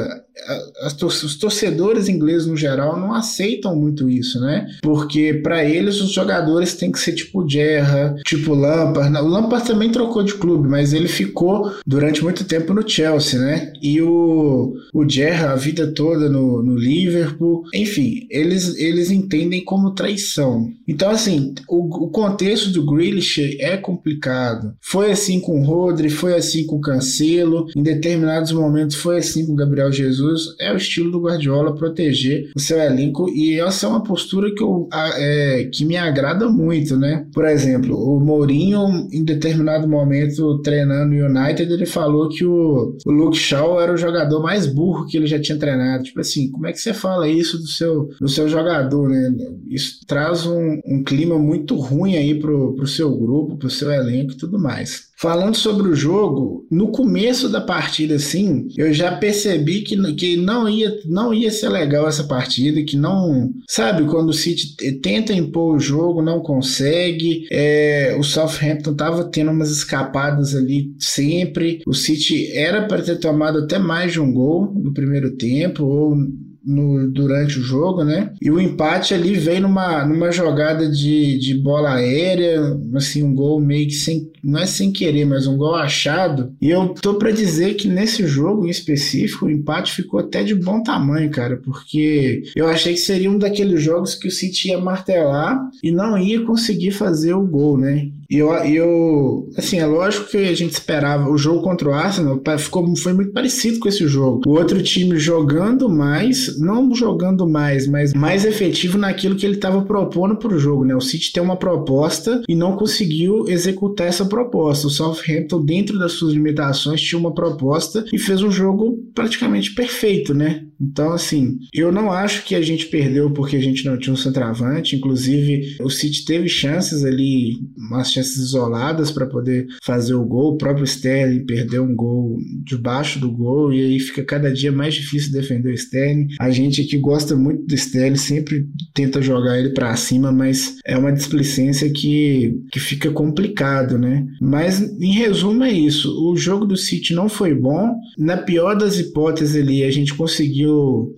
os 1.03 1.36
torcedores 1.38 2.07
ingleses 2.07 2.47
no 2.47 2.56
geral 2.56 3.00
não 3.00 3.13
aceitam 3.13 3.75
muito 3.75 4.09
isso, 4.09 4.39
né? 4.39 4.68
Porque 4.81 5.33
para 5.33 5.63
eles 5.63 6.00
os 6.01 6.12
jogadores 6.12 6.75
têm 6.75 6.91
que 6.91 7.00
ser 7.00 7.13
tipo 7.13 7.47
Gerra, 7.47 8.15
tipo 8.25 8.53
Lampard. 8.53 9.15
O 9.18 9.27
Lampard 9.27 9.68
também 9.68 9.91
trocou 9.91 10.24
de 10.24 10.33
clube, 10.33 10.68
mas 10.68 10.94
ele 10.94 11.07
ficou 11.07 11.71
durante 11.86 12.24
muito 12.24 12.44
tempo 12.44 12.74
no 12.74 12.88
Chelsea, 12.88 13.39
né? 13.39 13.74
E 13.81 14.01
o, 14.01 14.74
o 14.94 15.07
Gerra 15.07 15.51
a 15.51 15.56
vida 15.56 15.94
toda 15.94 16.30
no, 16.30 16.63
no 16.63 16.77
Liverpool. 16.77 17.63
Enfim, 17.74 18.27
eles, 18.30 18.77
eles 18.77 19.12
entendem 19.12 19.63
como 19.63 19.94
traição. 19.94 20.69
Então, 20.88 21.09
assim, 21.09 21.53
o, 21.68 22.06
o 22.06 22.09
contexto 22.09 22.69
do 22.69 22.86
Grealish 22.86 23.57
é 23.59 23.77
complicado. 23.77 24.74
Foi 24.81 25.12
assim 25.12 25.39
com 25.39 25.59
o 25.59 25.63
Rodri, 25.63 26.09
foi 26.09 26.36
assim 26.36 26.65
com 26.65 26.77
o 26.77 26.81
Cancelo, 26.81 27.68
em 27.75 27.83
determinados 27.83 28.51
momentos 28.51 28.95
foi 28.95 29.18
assim 29.18 29.45
com 29.45 29.53
o 29.53 29.56
Gabriel 29.56 29.91
Jesus 29.91 30.29
É 30.60 30.74
o 30.74 30.78
estilo 30.78 31.12
do 31.12 31.22
Guardiola 31.22 31.76
proteger 31.76 32.52
o 32.56 32.60
seu 32.60 32.80
elenco 32.80 33.30
e 33.30 33.60
essa 33.60 33.86
é 33.86 33.90
uma 33.90 34.04
postura 34.04 34.54
que, 34.54 34.64
eu, 34.64 34.88
é, 34.94 35.70
que 35.72 35.86
me 35.86 35.98
agrada 35.98 36.48
muito, 36.50 36.98
né? 36.98 37.26
Por 37.34 37.46
exemplo, 37.46 37.96
o 37.96 38.20
Mourinho, 38.20 39.08
em 39.12 39.24
determinado 39.24 39.88
momento, 39.88 40.60
treinando 40.62 41.14
o 41.14 41.26
United, 41.26 41.72
ele 41.72 41.86
falou 41.86 42.30
que 42.30 42.46
o, 42.46 42.98
o 43.06 43.12
Luke 43.12 43.38
Shaw 43.38 43.81
era 43.81 43.94
o 43.94 43.98
jogador 43.98 44.42
mais 44.42 44.66
burro 44.66 45.06
que 45.08 45.18
ele 45.18 45.28
já 45.28 45.40
tinha 45.40 45.58
treinado. 45.58 46.04
Tipo 46.04 46.20
assim, 46.20 46.50
como 46.52 46.68
é 46.68 46.72
que 46.72 46.80
você 46.80 46.94
fala 46.94 47.28
isso 47.28 47.58
do 47.58 47.68
seu, 47.68 48.10
do 48.20 48.28
seu 48.28 48.48
jogador, 48.48 49.10
né? 49.10 49.32
Isso 49.70 50.00
traz 50.08 50.46
um, 50.46 50.80
um 50.86 51.04
clima 51.04 51.38
muito 51.38 51.75
ruim 51.75 52.16
aí 52.16 52.36
pro, 52.40 52.75
pro 52.75 52.88
seu 52.88 53.16
grupo, 53.16 53.58
pro 53.58 53.70
seu 53.70 53.92
elenco 53.92 54.34
e 54.34 54.38
tudo 54.38 54.60
mais. 54.60 55.09
Falando 55.19 55.57
sobre 55.57 55.89
o 55.89 55.95
jogo, 55.95 56.66
no 56.71 56.94
começo 56.94 57.50
da 57.50 57.60
partida, 57.60 58.16
assim, 58.16 58.69
eu 58.77 58.94
já 58.94 59.18
percebi 59.18 59.81
que, 59.81 59.98
que 60.13 60.38
não, 60.38 60.69
ia, 60.69 60.98
não 61.06 61.33
ia 61.33 61.51
ser 61.51 61.68
legal 61.68 62.07
essa 62.07 62.24
partida, 62.24 62.81
que 62.83 62.95
não. 62.95 63.51
Sabe, 63.68 64.06
quando 64.06 64.30
o 64.30 64.33
City 64.33 64.77
tenta 65.01 65.33
impor 65.33 65.75
o 65.75 65.80
jogo, 65.80 66.21
não 66.21 66.39
consegue. 66.39 67.45
É, 67.51 68.16
o 68.18 68.24
Southampton 68.24 68.94
tava 68.94 69.25
tendo 69.25 69.51
umas 69.51 69.71
escapadas 69.71 70.56
ali 70.56 70.94
sempre. 70.98 71.81
O 71.86 71.94
City 71.94 72.50
era 72.54 72.88
para 72.88 73.01
ter 73.01 73.18
tomado 73.18 73.60
até 73.60 73.77
mais 73.77 74.13
de 74.13 74.22
um 74.22 74.31
gol 74.31 74.74
no 74.74 74.94
primeiro 74.94 75.36
tempo, 75.36 75.83
ou 75.83 76.15
no, 76.64 77.08
durante 77.12 77.60
o 77.60 77.64
jogo, 77.64 78.04
né? 78.04 78.32
E 78.42 78.50
o 78.52 78.60
empate 78.60 79.14
ali 79.14 79.36
veio 79.36 79.62
numa, 79.62 80.06
numa 80.06 80.32
jogada 80.32 80.90
de, 80.90 81.38
de 81.38 81.56
bola 81.56 81.96
aérea, 81.96 82.78
assim, 82.96 83.24
um 83.24 83.34
gol 83.34 83.60
meio 83.60 83.88
que 83.88 83.94
sem, 83.94 84.30
não 84.44 84.60
é 84.60 84.66
sem 84.66 84.92
querer, 84.92 85.26
mas 85.26 85.48
um 85.48 85.58
gol 85.58 85.76
achado. 85.76 86.54
E 86.62 86.70
eu 86.70 86.90
tô 86.90 87.16
para 87.16 87.32
dizer 87.32 87.76
que 87.76 87.88
nesse 87.88 88.26
jogo 88.28 88.66
em 88.66 88.70
específico, 88.70 89.46
o 89.46 89.52
empate 89.52 89.94
ficou 89.94 90.20
até 90.20 90.44
de 90.44 90.56
bom 90.56 90.84
tamanho, 90.84 91.30
cara, 91.32 91.58
porque 91.58 92.44
eu 92.56 92.68
achei 92.68 92.94
que 92.94 93.00
seria 93.00 93.32
um 93.32 93.38
daqueles 93.38 93.82
jogos 93.82 94.16
que 94.16 94.28
o 94.28 94.32
City 94.32 94.70
ia 94.70 94.78
martelar 94.78 95.60
e 95.84 95.92
não 95.92 96.18
ia 96.18 96.42
conseguir 96.46 96.92
fazer 96.92 97.34
o 97.34 97.46
gol, 97.46 97.78
né? 97.78 98.10
E 98.30 98.38
eu, 98.38 98.52
eu, 98.52 99.50
assim, 99.58 99.80
é 99.80 99.86
lógico 99.88 100.30
que 100.30 100.38
a 100.38 100.54
gente 100.54 100.74
esperava. 100.74 101.30
O 101.30 101.38
jogo 101.38 101.64
contra 101.64 101.90
o 101.90 101.94
Arsenal 101.94 102.40
ficou, 102.60 102.96
foi 102.96 103.12
muito 103.12 103.31
parecido 103.31 103.80
com 103.80 103.90
esse 103.90 104.08
jogo. 104.08 104.44
O 104.46 104.52
outro 104.52 104.84
time 104.84 105.18
jogando 105.18 105.90
mais, 105.90 106.60
não 106.60 106.94
jogando 106.94 107.50
mais, 107.50 107.88
mas 107.88 108.14
mais 108.14 108.46
efetivo 108.46 109.00
naquilo 109.00 109.36
que 109.36 109.46
ele 109.48 109.56
estava 109.56 109.81
propondo 109.81 110.38
para 110.38 110.54
o 110.54 110.60
jogo, 110.60 110.86
né? 110.86 110.96
O 110.96 111.02
City 111.02 111.34
tem 111.34 111.42
uma 111.42 111.58
proposta 111.58 112.44
e 112.48 112.56
não 112.56 112.78
conseguiu 112.78 113.50
executar 113.50 114.06
essa 114.06 114.26
proposta. 114.26 114.86
O 114.86 114.92
Southampton, 114.92 115.66
dentro 115.66 115.98
das 115.98 116.12
suas 116.14 116.34
limitações, 116.34 117.02
tinha 117.02 117.18
uma 117.18 117.34
proposta 117.34 118.06
e 118.14 118.20
fez 118.20 118.44
um 118.44 118.52
jogo 118.52 119.00
praticamente 119.16 119.74
perfeito, 119.74 120.36
né? 120.36 120.69
Então, 120.81 121.12
assim, 121.12 121.60
eu 121.74 121.92
não 121.92 122.12
acho 122.12 122.46
que 122.46 122.56
a 122.56 122.62
gente 122.62 122.88
perdeu 122.88 123.30
porque 123.31 123.58
a 123.58 123.62
gente 123.62 123.86
não 123.86 123.98
tinha 123.98 124.14
um 124.14 124.18
centroavante. 124.18 124.96
Inclusive, 124.96 125.76
o 125.81 125.90
City 125.90 126.24
teve 126.24 126.48
chances 126.48 127.04
ali, 127.04 127.58
umas 127.78 128.12
chances 128.12 128.38
isoladas 128.38 129.12
para 129.12 129.26
poder 129.26 129.68
fazer 129.84 130.14
o 130.14 130.26
gol. 130.26 130.54
O 130.54 130.58
próprio 130.58 130.86
Sterling 130.86 131.46
perdeu 131.46 131.84
um 131.84 131.96
gol 131.96 132.38
debaixo 132.64 133.20
do 133.20 133.30
gol 133.30 133.74
e 133.74 133.81
aí 133.81 134.00
fica 134.00 134.24
cada 134.24 134.52
dia 134.52 134.72
mais 134.72 134.94
difícil 134.94 135.31
defender 135.31 135.70
o 135.70 135.74
Sterling. 135.74 136.28
A 136.40 136.50
gente 136.50 136.84
que 136.84 136.98
gosta 136.98 137.36
muito 137.36 137.66
do 137.66 137.75
Sterling 137.75 138.16
sempre 138.16 138.66
tenta 138.94 139.22
jogar 139.22 139.60
ele 139.60 139.70
para 139.72 139.96
cima, 139.96 140.32
mas 140.32 140.78
é 140.86 140.98
uma 140.98 141.12
displicência 141.12 141.90
que, 141.90 142.58
que 142.72 142.80
fica 142.80 143.12
complicado, 143.12 143.98
né? 143.98 144.25
Mas 144.40 144.82
em 144.82 145.12
resumo 145.12 145.64
é 145.64 145.72
isso. 145.72 146.10
O 146.30 146.36
jogo 146.38 146.66
do 146.66 146.78
City 146.78 147.14
não 147.14 147.28
foi 147.28 147.54
bom. 147.54 147.96
Na 148.18 148.38
pior 148.38 148.75
das 148.75 148.98
hipóteses 148.98 149.56
ali, 149.56 149.84
a 149.84 149.92
gente 149.92 150.14
conseguiu 150.14 150.69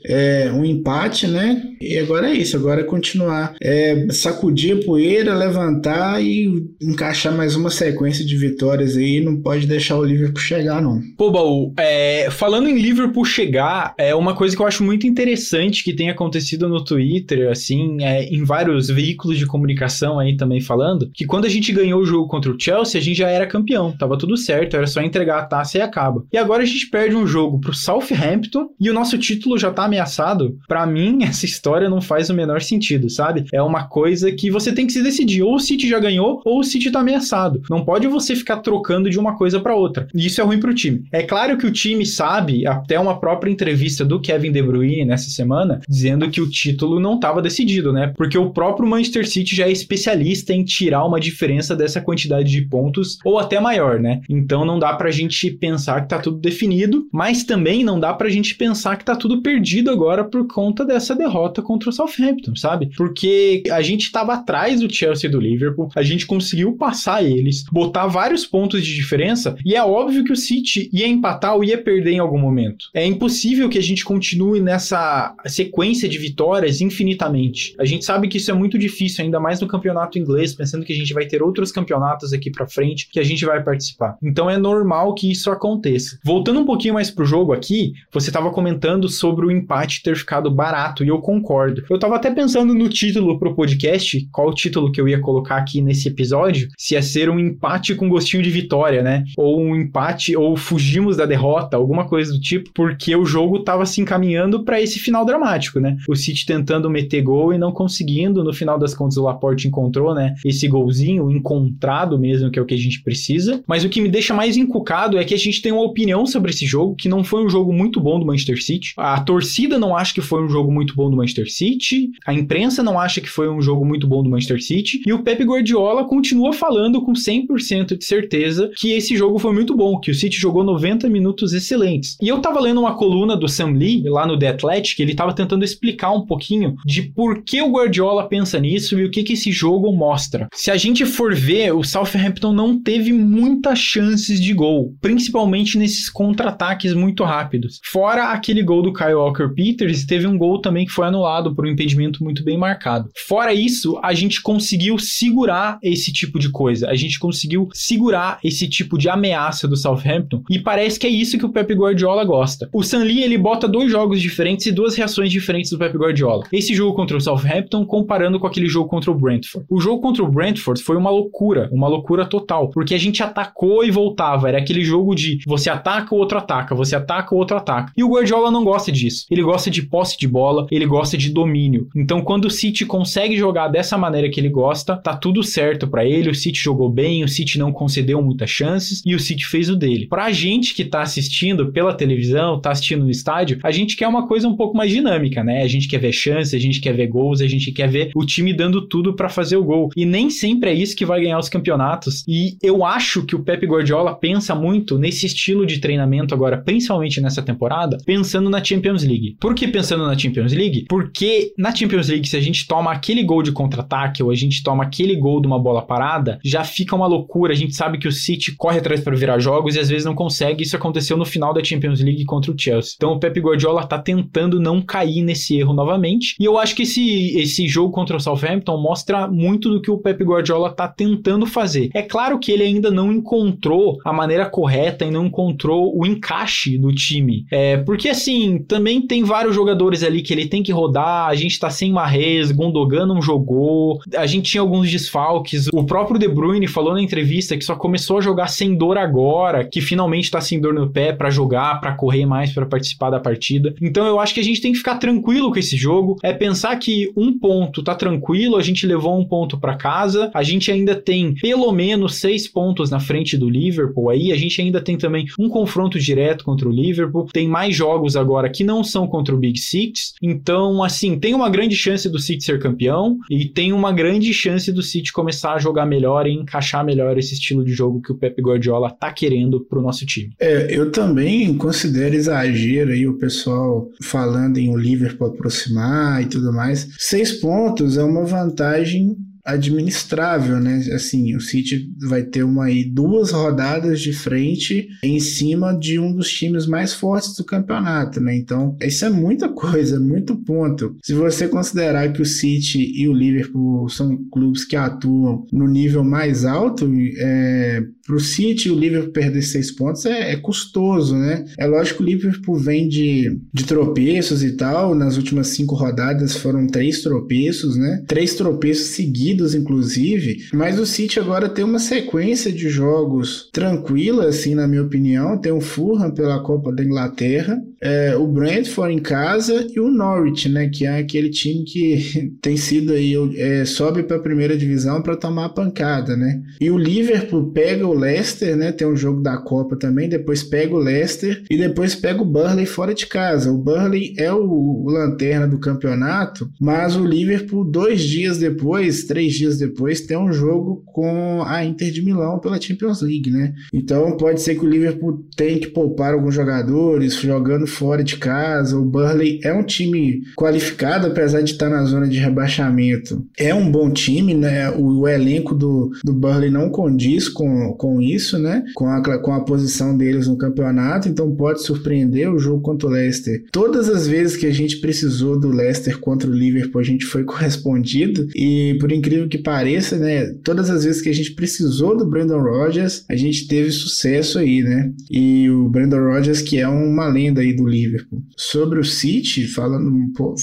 é, 0.05 0.51
um 0.51 0.63
empate, 0.65 1.27
né? 1.27 1.70
E 1.81 1.97
agora 1.97 2.29
é 2.29 2.33
isso. 2.33 2.55
Agora 2.55 2.81
é 2.81 2.83
continuar, 2.83 3.55
é, 3.61 4.07
sacudir 4.11 4.77
a 4.77 4.85
poeira, 4.85 5.35
levantar 5.35 6.23
e 6.23 6.49
encaixar 6.81 7.35
mais 7.35 7.55
uma 7.55 7.69
sequência 7.69 8.25
de 8.25 8.37
vitórias 8.37 8.95
aí, 8.95 9.21
não 9.21 9.41
pode 9.41 9.65
deixar 9.67 9.97
o 9.97 10.03
Liverpool 10.03 10.41
chegar, 10.41 10.81
não. 10.81 11.01
Pô, 11.17 11.31
Baú, 11.31 11.73
é, 11.77 12.29
falando 12.29 12.69
em 12.69 12.77
Liverpool 12.77 13.25
chegar, 13.25 13.93
é 13.97 14.13
uma 14.13 14.35
coisa 14.35 14.55
que 14.55 14.61
eu 14.61 14.67
acho 14.67 14.83
muito 14.83 15.07
interessante 15.07 15.83
que 15.83 15.93
tem 15.93 16.09
acontecido 16.09 16.69
no 16.69 16.83
Twitter, 16.83 17.49
assim, 17.49 18.03
é, 18.03 18.25
em 18.25 18.43
vários 18.43 18.87
veículos 18.87 19.37
de 19.37 19.45
comunicação 19.45 20.19
aí 20.19 20.37
também 20.37 20.61
falando, 20.61 21.09
que 21.13 21.25
quando 21.25 21.45
a 21.45 21.49
gente 21.49 21.71
ganhou 21.71 22.01
o 22.01 22.05
jogo 22.05 22.27
contra 22.27 22.51
o 22.51 22.59
Chelsea, 22.59 22.99
a 22.99 23.03
gente 23.03 23.17
já 23.17 23.29
era 23.29 23.47
campeão, 23.47 23.91
tava 23.97 24.17
tudo 24.17 24.37
certo, 24.37 24.75
era 24.75 24.87
só 24.87 25.01
entregar 25.01 25.39
a 25.39 25.45
taça 25.45 25.77
e 25.77 25.81
acaba. 25.81 26.23
E 26.31 26.37
agora 26.37 26.63
a 26.63 26.65
gente 26.65 26.87
perde 26.89 27.15
um 27.15 27.25
jogo 27.25 27.59
pro 27.59 27.73
Southampton 27.73 28.69
e 28.79 28.89
o 28.89 28.93
nosso 28.93 29.17
título 29.17 29.57
já 29.57 29.71
tá 29.71 29.85
ameaçado. 29.85 30.57
Para 30.67 30.85
mim, 30.85 31.23
essa 31.25 31.45
história 31.45 31.70
não 31.89 32.01
faz 32.01 32.29
o 32.29 32.33
menor 32.33 32.61
sentido, 32.61 33.09
sabe? 33.09 33.45
É 33.53 33.61
uma 33.61 33.83
coisa 33.87 34.31
que 34.31 34.49
você 34.51 34.71
tem 34.71 34.85
que 34.85 34.93
se 34.93 35.03
decidir, 35.03 35.43
ou 35.43 35.55
o 35.55 35.59
City 35.59 35.87
já 35.87 35.99
ganhou, 35.99 36.41
ou 36.45 36.59
o 36.59 36.63
City 36.63 36.91
tá 36.91 36.99
ameaçado. 36.99 37.61
Não 37.69 37.85
pode 37.85 38.07
você 38.07 38.35
ficar 38.35 38.57
trocando 38.57 39.09
de 39.09 39.19
uma 39.19 39.37
coisa 39.37 39.59
para 39.59 39.75
outra. 39.75 40.07
E 40.13 40.25
isso 40.25 40.41
é 40.41 40.43
ruim 40.43 40.59
pro 40.59 40.73
time. 40.73 41.03
É 41.11 41.23
claro 41.23 41.57
que 41.57 41.65
o 41.65 41.71
time 41.71 42.05
sabe, 42.05 42.65
até 42.67 42.99
uma 42.99 43.19
própria 43.19 43.51
entrevista 43.51 44.03
do 44.03 44.19
Kevin 44.19 44.51
De 44.51 44.61
Bruyne 44.61 45.05
nessa 45.05 45.29
semana, 45.29 45.79
dizendo 45.87 46.29
que 46.29 46.41
o 46.41 46.49
título 46.49 46.99
não 46.99 47.15
estava 47.15 47.41
decidido, 47.41 47.93
né? 47.93 48.13
Porque 48.15 48.37
o 48.37 48.51
próprio 48.51 48.87
Manchester 48.87 49.27
City 49.27 49.55
já 49.55 49.67
é 49.67 49.71
especialista 49.71 50.53
em 50.53 50.63
tirar 50.63 51.05
uma 51.05 51.19
diferença 51.19 51.75
dessa 51.75 52.01
quantidade 52.01 52.49
de 52.49 52.61
pontos 52.63 53.17
ou 53.23 53.39
até 53.39 53.59
maior, 53.59 53.99
né? 53.99 54.21
Então 54.29 54.65
não 54.65 54.79
dá 54.79 54.93
pra 54.93 55.11
gente 55.11 55.51
pensar 55.51 56.01
que 56.01 56.09
tá 56.09 56.19
tudo 56.19 56.37
definido, 56.37 57.07
mas 57.11 57.43
também 57.43 57.83
não 57.83 57.99
dá 57.99 58.13
pra 58.13 58.29
gente 58.29 58.55
pensar 58.55 58.95
que 58.97 59.05
tá 59.05 59.15
tudo 59.15 59.41
perdido 59.41 59.91
agora 59.91 60.23
por 60.23 60.47
conta 60.47 60.85
dessa 60.85 61.15
derrota 61.15 61.60
contra 61.61 61.89
o 61.89 61.93
Southampton, 61.93 62.55
sabe? 62.55 62.89
Porque 62.95 63.63
a 63.71 63.81
gente 63.81 64.11
tava 64.11 64.33
atrás 64.33 64.79
do 64.81 64.93
Chelsea 64.93 65.27
e 65.27 65.31
do 65.31 65.39
Liverpool, 65.39 65.89
a 65.95 66.03
gente 66.03 66.25
conseguiu 66.25 66.73
passar 66.73 67.23
eles, 67.23 67.63
botar 67.71 68.07
vários 68.07 68.45
pontos 68.45 68.85
de 68.85 68.95
diferença, 68.95 69.55
e 69.65 69.75
é 69.75 69.83
óbvio 69.83 70.23
que 70.23 70.31
o 70.31 70.35
City 70.35 70.89
ia 70.91 71.07
empatar 71.07 71.55
ou 71.55 71.63
ia 71.63 71.77
perder 71.77 72.11
em 72.11 72.19
algum 72.19 72.39
momento. 72.39 72.85
É 72.93 73.05
impossível 73.05 73.69
que 73.69 73.77
a 73.77 73.83
gente 73.83 74.03
continue 74.03 74.59
nessa 74.59 75.35
sequência 75.45 76.07
de 76.07 76.17
vitórias 76.17 76.81
infinitamente. 76.81 77.75
A 77.79 77.85
gente 77.85 78.05
sabe 78.05 78.27
que 78.27 78.37
isso 78.37 78.51
é 78.51 78.53
muito 78.53 78.77
difícil, 78.77 79.23
ainda 79.23 79.39
mais 79.39 79.59
no 79.59 79.67
campeonato 79.67 80.17
inglês, 80.17 80.53
pensando 80.53 80.85
que 80.85 80.93
a 80.93 80.95
gente 80.95 81.13
vai 81.13 81.25
ter 81.25 81.41
outros 81.41 81.71
campeonatos 81.71 82.33
aqui 82.33 82.49
para 82.49 82.67
frente 82.67 83.07
que 83.11 83.19
a 83.19 83.23
gente 83.23 83.45
vai 83.45 83.63
participar. 83.63 84.17
Então 84.21 84.49
é 84.49 84.57
normal 84.57 85.13
que 85.13 85.31
isso 85.31 85.51
aconteça. 85.51 86.19
Voltando 86.23 86.59
um 86.59 86.65
pouquinho 86.65 86.93
mais 86.93 87.09
pro 87.11 87.25
jogo 87.25 87.53
aqui, 87.53 87.93
você 88.11 88.29
estava 88.29 88.51
comentando 88.51 89.07
sobre 89.09 89.45
o 89.45 89.51
empate 89.51 90.03
ter 90.03 90.15
ficado 90.15 90.49
barato, 90.49 91.03
e 91.03 91.07
eu 91.07 91.19
concordo 91.19 91.50
concordo. 91.51 91.83
Eu 91.89 91.99
tava 91.99 92.15
até 92.15 92.31
pensando 92.31 92.73
no 92.73 92.87
título 92.87 93.37
pro 93.37 93.53
podcast, 93.53 94.27
qual 94.31 94.49
o 94.49 94.53
título 94.53 94.91
que 94.91 95.01
eu 95.01 95.07
ia 95.07 95.19
colocar 95.19 95.57
aqui 95.57 95.81
nesse 95.81 96.07
episódio, 96.07 96.69
se 96.77 96.93
ia 96.93 97.01
ser 97.01 97.29
um 97.29 97.39
empate 97.39 97.93
com 97.93 98.07
gostinho 98.07 98.41
de 98.41 98.49
vitória, 98.49 99.03
né? 99.03 99.25
Ou 99.37 99.59
um 99.59 99.75
empate, 99.75 100.35
ou 100.35 100.55
fugimos 100.55 101.17
da 101.17 101.25
derrota, 101.25 101.75
alguma 101.75 102.07
coisa 102.07 102.31
do 102.31 102.39
tipo, 102.39 102.69
porque 102.73 103.15
o 103.15 103.25
jogo 103.25 103.59
tava 103.59 103.85
se 103.85 103.99
encaminhando 103.99 104.63
para 104.63 104.81
esse 104.81 104.99
final 104.99 105.25
dramático, 105.25 105.79
né? 105.79 105.97
O 106.07 106.15
City 106.15 106.45
tentando 106.45 106.89
meter 106.89 107.21
gol 107.21 107.53
e 107.53 107.57
não 107.57 107.71
conseguindo, 107.71 108.43
no 108.43 108.53
final 108.53 108.79
das 108.79 108.93
contas 108.93 109.17
o 109.17 109.23
Laporte 109.23 109.67
encontrou, 109.67 110.15
né? 110.15 110.35
Esse 110.45 110.67
golzinho 110.67 111.29
encontrado 111.29 112.17
mesmo, 112.17 112.49
que 112.49 112.57
é 112.57 112.61
o 112.61 112.65
que 112.65 112.73
a 112.73 112.77
gente 112.77 113.03
precisa. 113.03 113.61
Mas 113.67 113.83
o 113.83 113.89
que 113.89 114.01
me 114.01 114.09
deixa 114.09 114.33
mais 114.33 114.55
encucado 114.55 115.17
é 115.17 115.25
que 115.25 115.33
a 115.33 115.37
gente 115.37 115.61
tem 115.61 115.71
uma 115.71 115.83
opinião 115.83 116.25
sobre 116.25 116.51
esse 116.51 116.65
jogo, 116.65 116.95
que 116.95 117.09
não 117.09 117.23
foi 117.23 117.43
um 117.43 117.49
jogo 117.49 117.73
muito 117.73 117.99
bom 117.99 118.19
do 118.19 118.25
Manchester 118.25 118.63
City. 118.63 118.93
A 118.97 119.19
torcida 119.21 119.77
não 119.77 119.95
acha 119.95 120.13
que 120.13 120.21
foi 120.21 120.43
um 120.43 120.49
jogo 120.49 120.71
muito 120.71 120.95
bom 120.95 121.09
do 121.09 121.17
Manchester 121.17 121.40
City, 121.49 122.09
a 122.25 122.33
imprensa 122.33 122.83
não 122.83 122.99
acha 122.99 123.21
que 123.21 123.29
foi 123.29 123.49
um 123.49 123.61
jogo 123.61 123.85
muito 123.85 124.07
bom 124.07 124.23
do 124.23 124.29
Manchester 124.29 124.61
City, 124.61 125.01
e 125.05 125.13
o 125.13 125.23
Pep 125.23 125.43
Guardiola 125.43 126.05
continua 126.05 126.53
falando 126.53 127.01
com 127.01 127.13
100% 127.13 127.97
de 127.97 128.05
certeza 128.05 128.71
que 128.75 128.91
esse 128.91 129.15
jogo 129.15 129.39
foi 129.39 129.53
muito 129.53 129.75
bom, 129.75 129.99
que 129.99 130.11
o 130.11 130.15
City 130.15 130.37
jogou 130.37 130.63
90 130.63 131.09
minutos 131.09 131.53
excelentes. 131.53 132.17
E 132.21 132.27
eu 132.27 132.39
tava 132.39 132.59
lendo 132.59 132.81
uma 132.81 132.95
coluna 132.95 133.35
do 133.35 133.47
Sam 133.47 133.71
Lee, 133.71 134.03
lá 134.05 134.25
no 134.25 134.37
The 134.37 134.49
Athletic, 134.49 134.99
ele 134.99 135.15
tava 135.15 135.33
tentando 135.33 135.63
explicar 135.63 136.11
um 136.11 136.25
pouquinho 136.25 136.75
de 136.85 137.03
por 137.03 137.43
que 137.43 137.61
o 137.61 137.71
Guardiola 137.71 138.27
pensa 138.27 138.59
nisso 138.59 138.99
e 138.99 139.05
o 139.05 139.11
que 139.11 139.23
que 139.23 139.33
esse 139.33 139.51
jogo 139.51 139.91
mostra. 139.91 140.47
Se 140.53 140.71
a 140.71 140.77
gente 140.77 141.05
for 141.05 141.33
ver, 141.33 141.73
o 141.73 141.83
Southampton 141.83 142.53
não 142.53 142.79
teve 142.79 143.13
muitas 143.13 143.79
chances 143.79 144.39
de 144.39 144.53
gol, 144.53 144.95
principalmente 145.01 145.77
nesses 145.77 146.09
contra-ataques 146.09 146.93
muito 146.93 147.23
rápidos. 147.23 147.79
Fora 147.83 148.31
aquele 148.31 148.63
gol 148.63 148.81
do 148.81 148.93
Kyle 148.93 149.13
Walker-Peters, 149.13 150.05
teve 150.05 150.27
um 150.27 150.37
gol 150.37 150.59
também 150.59 150.85
que 150.85 150.91
foi 150.91 151.07
anulado 151.07 151.20
por 151.53 151.65
um 151.65 151.69
impedimento 151.69 152.23
muito 152.23 152.43
bem 152.43 152.57
marcado. 152.57 153.09
Fora 153.27 153.53
isso, 153.53 153.99
a 154.03 154.13
gente 154.13 154.41
conseguiu 154.41 154.97
segurar 154.99 155.79
esse 155.81 156.11
tipo 156.11 156.39
de 156.39 156.49
coisa. 156.49 156.89
A 156.89 156.95
gente 156.95 157.19
conseguiu 157.19 157.69
segurar 157.73 158.39
esse 158.43 158.67
tipo 158.67 158.97
de 158.97 159.09
ameaça 159.09 159.67
do 159.67 159.75
Southampton 159.75 160.43
e 160.49 160.59
parece 160.59 160.99
que 160.99 161.07
é 161.07 161.09
isso 161.09 161.37
que 161.37 161.45
o 161.45 161.51
Pep 161.51 161.73
Guardiola 161.73 162.23
gosta. 162.23 162.69
O 162.73 162.83
Sanli 162.83 163.23
ele 163.23 163.37
bota 163.37 163.67
dois 163.67 163.91
jogos 163.91 164.21
diferentes 164.21 164.65
e 164.65 164.71
duas 164.71 164.95
reações 164.95 165.31
diferentes 165.31 165.71
do 165.71 165.77
Pep 165.77 165.95
Guardiola. 165.97 166.43
Esse 166.51 166.73
jogo 166.73 166.95
contra 166.95 167.17
o 167.17 167.21
Southampton 167.21 167.85
comparando 167.85 168.39
com 168.39 168.47
aquele 168.47 168.67
jogo 168.67 168.89
contra 168.89 169.11
o 169.11 169.15
Brentford. 169.15 169.65
O 169.69 169.79
jogo 169.79 170.01
contra 170.01 170.23
o 170.23 170.31
Brentford 170.31 170.81
foi 170.81 170.97
uma 170.97 171.09
loucura, 171.09 171.69
uma 171.71 171.87
loucura 171.87 172.25
total, 172.25 172.69
porque 172.69 172.93
a 172.93 172.97
gente 172.97 173.23
atacou 173.23 173.83
e 173.83 173.91
voltava. 173.91 174.47
Era 174.47 174.59
aquele 174.59 174.83
jogo 174.83 175.15
de 175.15 175.39
você 175.45 175.69
ataca, 175.69 176.13
o 176.13 176.17
outro 176.17 176.37
ataca, 176.37 176.75
você 176.75 176.95
ataca, 176.95 177.33
o 177.33 177.37
outro 177.37 177.57
ataca. 177.57 177.91
E 177.95 178.03
o 178.03 178.09
Guardiola 178.09 178.51
não 178.51 178.63
gosta 178.63 178.91
disso. 178.91 179.25
Ele 179.29 179.41
gosta 179.43 179.69
de 179.69 179.81
posse 179.81 180.17
de 180.17 180.27
bola, 180.27 180.67
ele 180.71 180.85
gosta 180.85 181.10
de 181.17 181.29
domínio. 181.29 181.87
Então, 181.95 182.21
quando 182.21 182.45
o 182.45 182.49
City 182.49 182.85
consegue 182.85 183.37
jogar 183.37 183.67
dessa 183.67 183.97
maneira 183.97 184.29
que 184.29 184.39
ele 184.39 184.49
gosta, 184.49 184.95
tá 184.95 185.15
tudo 185.15 185.43
certo 185.43 185.87
para 185.87 186.05
ele. 186.05 186.29
O 186.29 186.35
City 186.35 186.59
jogou 186.59 186.89
bem, 186.89 187.23
o 187.23 187.27
City 187.27 187.57
não 187.59 187.71
concedeu 187.71 188.21
muitas 188.21 188.49
chances 188.49 189.01
e 189.05 189.15
o 189.15 189.19
City 189.19 189.45
fez 189.45 189.69
o 189.69 189.75
dele. 189.75 190.07
Pra 190.07 190.31
gente 190.31 190.73
que 190.73 190.85
tá 190.85 191.01
assistindo 191.01 191.71
pela 191.71 191.93
televisão, 191.93 192.59
tá 192.59 192.71
assistindo 192.71 193.03
no 193.03 193.11
estádio, 193.11 193.59
a 193.63 193.71
gente 193.71 193.95
quer 193.95 194.07
uma 194.07 194.27
coisa 194.27 194.47
um 194.47 194.55
pouco 194.55 194.75
mais 194.75 194.91
dinâmica, 194.91 195.43
né? 195.43 195.61
A 195.63 195.67
gente 195.67 195.87
quer 195.87 195.99
ver 195.99 196.11
chances, 196.11 196.53
a 196.53 196.59
gente 196.59 196.79
quer 196.79 196.93
ver 196.93 197.07
gols, 197.07 197.41
a 197.41 197.47
gente 197.47 197.71
quer 197.71 197.89
ver 197.89 198.11
o 198.15 198.25
time 198.25 198.53
dando 198.53 198.87
tudo 198.87 199.15
para 199.15 199.29
fazer 199.29 199.57
o 199.57 199.63
gol. 199.63 199.89
E 199.95 200.05
nem 200.05 200.29
sempre 200.29 200.69
é 200.69 200.73
isso 200.73 200.95
que 200.95 201.05
vai 201.05 201.21
ganhar 201.21 201.39
os 201.39 201.49
campeonatos. 201.49 202.23
E 202.27 202.57
eu 202.61 202.85
acho 202.85 203.25
que 203.25 203.35
o 203.35 203.43
Pep 203.43 203.65
Guardiola 203.65 204.15
pensa 204.15 204.55
muito 204.55 204.97
nesse 204.97 205.25
estilo 205.25 205.65
de 205.65 205.79
treinamento 205.79 206.33
agora, 206.33 206.57
principalmente 206.57 207.21
nessa 207.21 207.41
temporada, 207.41 207.97
pensando 208.05 208.49
na 208.49 208.63
Champions 208.63 209.03
League. 209.03 209.35
Por 209.39 209.55
que 209.55 209.67
pensando 209.67 210.05
na 210.05 210.17
Champions 210.17 210.53
League? 210.53 210.85
Porque 211.01 211.51
na 211.57 211.73
Champions 211.73 212.09
League, 212.09 212.27
se 212.27 212.37
a 212.37 212.41
gente 212.41 212.67
toma 212.67 212.91
aquele 212.91 213.23
gol 213.23 213.41
de 213.41 213.51
contra-ataque 213.51 214.21
ou 214.21 214.29
a 214.29 214.35
gente 214.35 214.61
toma 214.61 214.83
aquele 214.83 215.15
gol 215.15 215.41
de 215.41 215.47
uma 215.47 215.57
bola 215.57 215.81
parada, 215.81 216.39
já 216.43 216.63
fica 216.63 216.95
uma 216.95 217.07
loucura. 217.07 217.53
A 217.53 217.55
gente 217.55 217.75
sabe 217.75 217.97
que 217.97 218.07
o 218.07 218.11
City 218.11 218.55
corre 218.55 218.77
atrás 218.77 219.01
para 219.01 219.15
virar 219.15 219.39
jogos 219.39 219.75
e 219.75 219.79
às 219.79 219.89
vezes 219.89 220.05
não 220.05 220.13
consegue. 220.13 220.63
Isso 220.63 220.75
aconteceu 220.75 221.17
no 221.17 221.25
final 221.25 221.53
da 221.53 221.63
Champions 221.63 222.01
League 222.01 222.23
contra 222.25 222.51
o 222.51 222.55
Chelsea. 222.57 222.93
Então 222.95 223.13
o 223.13 223.19
Pep 223.19 223.39
Guardiola 223.39 223.83
tá 223.83 223.97
tentando 223.97 224.59
não 224.59 224.79
cair 224.79 225.23
nesse 225.23 225.57
erro 225.57 225.73
novamente. 225.73 226.35
E 226.39 226.45
eu 226.45 226.57
acho 226.59 226.75
que 226.75 226.83
esse, 226.83 227.35
esse 227.35 227.67
jogo 227.67 227.91
contra 227.91 228.17
o 228.17 228.19
Southampton 228.19 228.77
mostra 228.77 229.27
muito 229.27 229.69
do 229.71 229.81
que 229.81 229.89
o 229.89 229.97
Pep 229.97 230.23
Guardiola 230.23 230.69
tá 230.71 230.87
tentando 230.87 231.47
fazer. 231.47 231.89
É 231.95 232.03
claro 232.03 232.37
que 232.37 232.51
ele 232.51 232.63
ainda 232.63 232.91
não 232.91 233.11
encontrou 233.11 233.97
a 234.05 234.13
maneira 234.13 234.47
correta 234.47 235.03
e 235.03 235.09
não 235.09 235.25
encontrou 235.25 235.97
o 235.97 236.05
encaixe 236.05 236.77
do 236.77 236.93
time. 236.93 237.43
É, 237.51 237.77
porque 237.77 238.09
assim, 238.09 238.59
também 238.67 239.01
tem 239.01 239.23
vários 239.23 239.55
jogadores 239.55 240.03
ali 240.03 240.21
que 240.21 240.31
ele 240.31 240.45
tem 240.45 240.61
que 240.61 240.71
rodar. 240.71 240.90
A 240.99 241.35
gente 241.35 241.59
tá 241.59 241.69
sem 241.69 241.91
Marrez, 241.91 242.51
Gundogan 242.51 243.05
não 243.05 243.21
jogou. 243.21 243.99
A 244.15 244.25
gente 244.25 244.51
tinha 244.51 244.61
alguns 244.61 244.89
desfalques. 244.89 245.67
O 245.73 245.83
próprio 245.83 246.19
De 246.19 246.27
Bruyne 246.27 246.67
falou 246.67 246.93
na 246.93 247.01
entrevista 247.01 247.57
que 247.57 247.63
só 247.63 247.75
começou 247.75 248.17
a 248.17 248.21
jogar 248.21 248.47
sem 248.47 248.75
dor 248.75 248.97
agora, 248.97 249.65
que 249.65 249.81
finalmente 249.81 250.31
tá 250.31 250.41
sem 250.41 250.59
dor 250.59 250.73
no 250.73 250.89
pé 250.89 251.13
para 251.13 251.29
jogar, 251.29 251.79
para 251.79 251.93
correr 251.93 252.25
mais, 252.25 252.51
para 252.51 252.65
participar 252.65 253.09
da 253.09 253.19
partida. 253.19 253.73
Então 253.81 254.05
eu 254.05 254.19
acho 254.19 254.33
que 254.33 254.39
a 254.39 254.43
gente 254.43 254.61
tem 254.61 254.71
que 254.71 254.77
ficar 254.77 254.97
tranquilo 254.97 255.51
com 255.51 255.59
esse 255.59 255.77
jogo. 255.77 256.17
É 256.23 256.33
pensar 256.33 256.75
que 256.77 257.11
um 257.15 257.37
ponto 257.37 257.83
tá 257.83 257.95
tranquilo, 257.95 258.57
a 258.57 258.61
gente 258.61 258.85
levou 258.85 259.19
um 259.19 259.25
ponto 259.25 259.59
para 259.59 259.75
casa, 259.75 260.31
a 260.33 260.43
gente 260.43 260.71
ainda 260.71 260.95
tem 260.95 261.33
pelo 261.35 261.71
menos 261.71 262.15
seis 262.15 262.47
pontos 262.47 262.89
na 262.89 262.99
frente 262.99 263.37
do 263.37 263.49
Liverpool 263.49 264.09
aí, 264.09 264.31
a 264.31 264.37
gente 264.37 264.61
ainda 264.61 264.81
tem 264.81 264.97
também 264.97 265.25
um 265.39 265.49
confronto 265.49 265.99
direto 265.99 266.43
contra 266.43 266.67
o 266.67 266.71
Liverpool, 266.71 267.27
tem 267.31 267.47
mais 267.47 267.75
jogos 267.75 268.15
agora 268.15 268.49
que 268.49 268.63
não 268.63 268.83
são 268.83 269.07
contra 269.07 269.33
o 269.33 269.37
Big 269.37 269.59
Six, 269.59 270.13
então 270.21 270.80
assim, 270.83 271.19
tem 271.19 271.33
uma 271.33 271.49
grande 271.49 271.75
chance 271.75 272.09
do 272.09 272.19
City 272.19 272.43
ser 272.43 272.59
campeão 272.59 273.17
e 273.29 273.45
tem 273.45 273.73
uma 273.73 273.91
grande 273.91 274.33
chance 274.33 274.71
do 274.71 274.81
City 274.81 275.11
começar 275.11 275.53
a 275.53 275.59
jogar 275.59 275.85
melhor 275.85 276.27
e 276.27 276.33
encaixar 276.33 276.85
melhor 276.85 277.17
esse 277.17 277.33
estilo 277.33 277.63
de 277.63 277.73
jogo 277.73 278.01
que 278.01 278.11
o 278.11 278.17
Pep 278.17 278.41
Guardiola 278.41 278.89
tá 278.89 279.11
querendo 279.11 279.61
pro 279.61 279.81
nosso 279.81 280.05
time. 280.05 280.33
É, 280.39 280.67
eu 280.69 280.91
também 280.91 281.55
considero 281.57 282.15
exagero 282.15 282.91
aí 282.91 283.07
o 283.07 283.17
pessoal 283.17 283.89
falando 284.01 284.57
em 284.57 284.73
o 284.73 284.77
Liverpool 284.77 285.27
aproximar 285.27 286.21
e 286.21 286.25
tudo 286.25 286.53
mais. 286.53 286.87
Seis 286.97 287.31
pontos 287.31 287.97
é 287.97 288.03
uma 288.03 288.23
vantagem 288.23 289.15
administrável, 289.45 290.59
né? 290.59 290.77
Assim, 290.93 291.35
o 291.35 291.41
City 291.41 291.89
vai 291.99 292.23
ter 292.23 292.43
uma 292.43 292.65
aí 292.65 292.83
duas 292.83 293.31
rodadas 293.31 293.99
de 293.99 294.13
frente 294.13 294.87
em 295.03 295.19
cima 295.19 295.77
de 295.77 295.99
um 295.99 296.13
dos 296.13 296.29
times 296.31 296.65
mais 296.65 296.93
fortes 296.93 297.35
do 297.35 297.43
campeonato, 297.43 298.19
né? 298.19 298.35
Então, 298.35 298.75
isso 298.81 299.05
é 299.05 299.09
muita 299.09 299.49
coisa, 299.49 299.99
muito 299.99 300.35
ponto. 300.35 300.95
Se 301.03 301.13
você 301.13 301.47
considerar 301.47 302.11
que 302.13 302.21
o 302.21 302.25
City 302.25 302.91
e 302.95 303.07
o 303.07 303.13
Liverpool 303.13 303.89
são 303.89 304.17
clubes 304.31 304.65
que 304.65 304.75
atuam 304.75 305.45
no 305.51 305.67
nível 305.67 306.03
mais 306.03 306.45
alto, 306.45 306.89
é, 307.17 307.83
para 308.05 308.15
o 308.15 308.19
City 308.19 308.69
o 308.69 308.77
Liverpool 308.77 309.13
perder 309.13 309.41
seis 309.41 309.71
pontos 309.71 310.05
é, 310.05 310.33
é, 310.33 310.35
custoso, 310.35 311.15
né? 311.15 311.45
É 311.57 311.65
lógico 311.65 311.97
que 311.97 312.03
o 312.03 312.05
Liverpool 312.05 312.55
vem 312.57 312.87
de, 312.87 313.39
de 313.53 313.63
tropeços 313.65 314.43
e 314.43 314.51
tal. 314.51 314.95
Nas 314.95 315.17
últimas 315.17 315.47
cinco 315.47 315.75
rodadas 315.75 316.35
foram 316.35 316.67
três 316.67 317.01
tropeços, 317.01 317.77
né? 317.77 318.03
Três 318.07 318.33
tropeços 318.33 318.87
seguidos, 318.87 319.30
inclusive. 319.55 320.47
Mas 320.53 320.79
o 320.79 320.85
City 320.85 321.19
agora 321.19 321.49
tem 321.49 321.63
uma 321.63 321.79
sequência 321.79 322.51
de 322.51 322.69
jogos 322.69 323.49
tranquila, 323.51 324.27
assim, 324.27 324.55
na 324.55 324.67
minha 324.67 324.83
opinião. 324.83 325.37
Tem 325.37 325.51
o 325.51 325.61
Fulham 325.61 326.11
pela 326.11 326.41
Copa 326.41 326.71
da 326.71 326.83
Inglaterra, 326.83 327.61
é, 327.81 328.15
o 328.15 328.27
Brentford 328.27 328.93
em 328.93 328.99
casa 328.99 329.67
e 329.73 329.79
o 329.79 329.89
Norwich, 329.89 330.47
né? 330.47 330.69
Que 330.69 330.85
é 330.85 330.99
aquele 330.99 331.29
time 331.29 331.63
que 331.63 332.31
tem 332.41 332.55
sido 332.55 332.93
aí, 332.93 333.15
é, 333.37 333.65
sobe 333.65 334.03
para 334.03 334.17
a 334.17 334.21
primeira 334.21 334.55
divisão 334.55 335.01
para 335.01 335.15
tomar 335.15 335.45
a 335.45 335.49
pancada, 335.49 336.15
né? 336.15 336.41
E 336.59 336.69
o 336.69 336.77
Liverpool 336.77 337.51
pega 337.51 337.87
o 337.87 337.93
Leicester, 337.93 338.55
né? 338.55 338.71
Tem 338.71 338.87
um 338.87 338.95
jogo 338.95 339.21
da 339.21 339.37
Copa 339.37 339.75
também. 339.75 340.07
Depois 340.07 340.43
pega 340.43 340.75
o 340.75 340.79
Leicester 340.79 341.43
e 341.49 341.57
depois 341.57 341.95
pega 341.95 342.21
o 342.21 342.25
Burnley 342.25 342.65
fora 342.65 342.93
de 342.93 343.07
casa. 343.07 343.51
O 343.51 343.57
Burnley 343.57 344.13
é 344.17 344.31
o, 344.31 344.43
o 344.43 344.89
lanterna 344.89 345.47
do 345.47 345.59
campeonato, 345.59 346.49
mas 346.59 346.95
o 346.95 347.03
Liverpool, 347.03 347.63
dois 347.65 348.01
dias 348.01 348.37
depois, 348.37 349.05
três 349.05 349.20
dias 349.29 349.57
depois, 349.57 350.01
tem 350.01 350.17
um 350.17 350.31
jogo 350.31 350.83
com 350.85 351.43
a 351.43 351.63
Inter 351.65 351.91
de 351.91 352.03
Milão 352.03 352.39
pela 352.39 352.59
Champions 352.59 353.01
League, 353.01 353.29
né? 353.29 353.53
Então 353.73 354.17
pode 354.17 354.41
ser 354.41 354.55
que 354.55 354.65
o 354.65 354.69
Liverpool 354.69 355.25
tenha 355.35 355.59
que 355.59 355.67
poupar 355.67 356.13
alguns 356.13 356.35
jogadores 356.35 357.15
jogando 357.15 357.67
fora 357.67 358.03
de 358.03 358.17
casa. 358.17 358.77
O 358.77 358.85
Burnley 358.85 359.39
é 359.43 359.53
um 359.53 359.63
time 359.63 360.21
qualificado, 360.35 361.07
apesar 361.07 361.41
de 361.41 361.51
estar 361.51 361.69
na 361.69 361.83
zona 361.85 362.07
de 362.07 362.17
rebaixamento. 362.17 363.25
É 363.37 363.53
um 363.53 363.69
bom 363.69 363.91
time, 363.91 364.33
né? 364.33 364.69
O, 364.71 365.01
o 365.01 365.07
elenco 365.07 365.55
do, 365.55 365.91
do 366.03 366.13
Burnley 366.13 366.49
não 366.49 366.69
condiz 366.69 367.27
com, 367.27 367.73
com 367.73 368.01
isso, 368.01 368.37
né? 368.37 368.63
Com 368.75 368.87
a, 368.87 369.19
com 369.19 369.33
a 369.33 369.41
posição 369.41 369.97
deles 369.97 370.27
no 370.27 370.37
campeonato, 370.37 371.07
então 371.07 371.35
pode 371.35 371.63
surpreender 371.63 372.31
o 372.31 372.39
jogo 372.39 372.61
contra 372.61 372.87
o 372.87 372.91
Leicester. 372.91 373.43
Todas 373.51 373.89
as 373.89 374.07
vezes 374.07 374.35
que 374.35 374.45
a 374.45 374.53
gente 374.53 374.77
precisou 374.77 375.39
do 375.39 375.49
Leicester 375.49 375.99
contra 375.99 376.29
o 376.29 376.33
Liverpool, 376.33 376.81
a 376.81 376.83
gente 376.83 377.05
foi 377.05 377.23
correspondido 377.23 378.27
e 378.35 378.77
por 378.79 378.91
incrível 378.91 379.10
incrível 379.11 379.29
que 379.29 379.37
pareça, 379.37 379.97
né? 379.97 380.33
Todas 380.43 380.69
as 380.69 380.83
vezes 380.83 381.01
que 381.01 381.09
a 381.09 381.13
gente 381.13 381.33
precisou 381.33 381.97
do 381.97 382.09
Brandon 382.09 382.41
Rodgers, 382.41 383.03
a 383.09 383.15
gente 383.15 383.47
teve 383.47 383.71
sucesso 383.71 384.39
aí, 384.39 384.63
né? 384.63 384.91
E 385.09 385.49
o 385.49 385.69
Brandon 385.69 385.99
Rodgers, 385.99 386.41
que 386.41 386.59
é 386.59 386.67
uma 386.67 387.07
lenda 387.07 387.41
aí 387.41 387.55
do 387.55 387.67
Liverpool. 387.67 388.23
Sobre 388.37 388.79
o 388.79 388.83
City, 388.83 389.47
falando, 389.47 389.91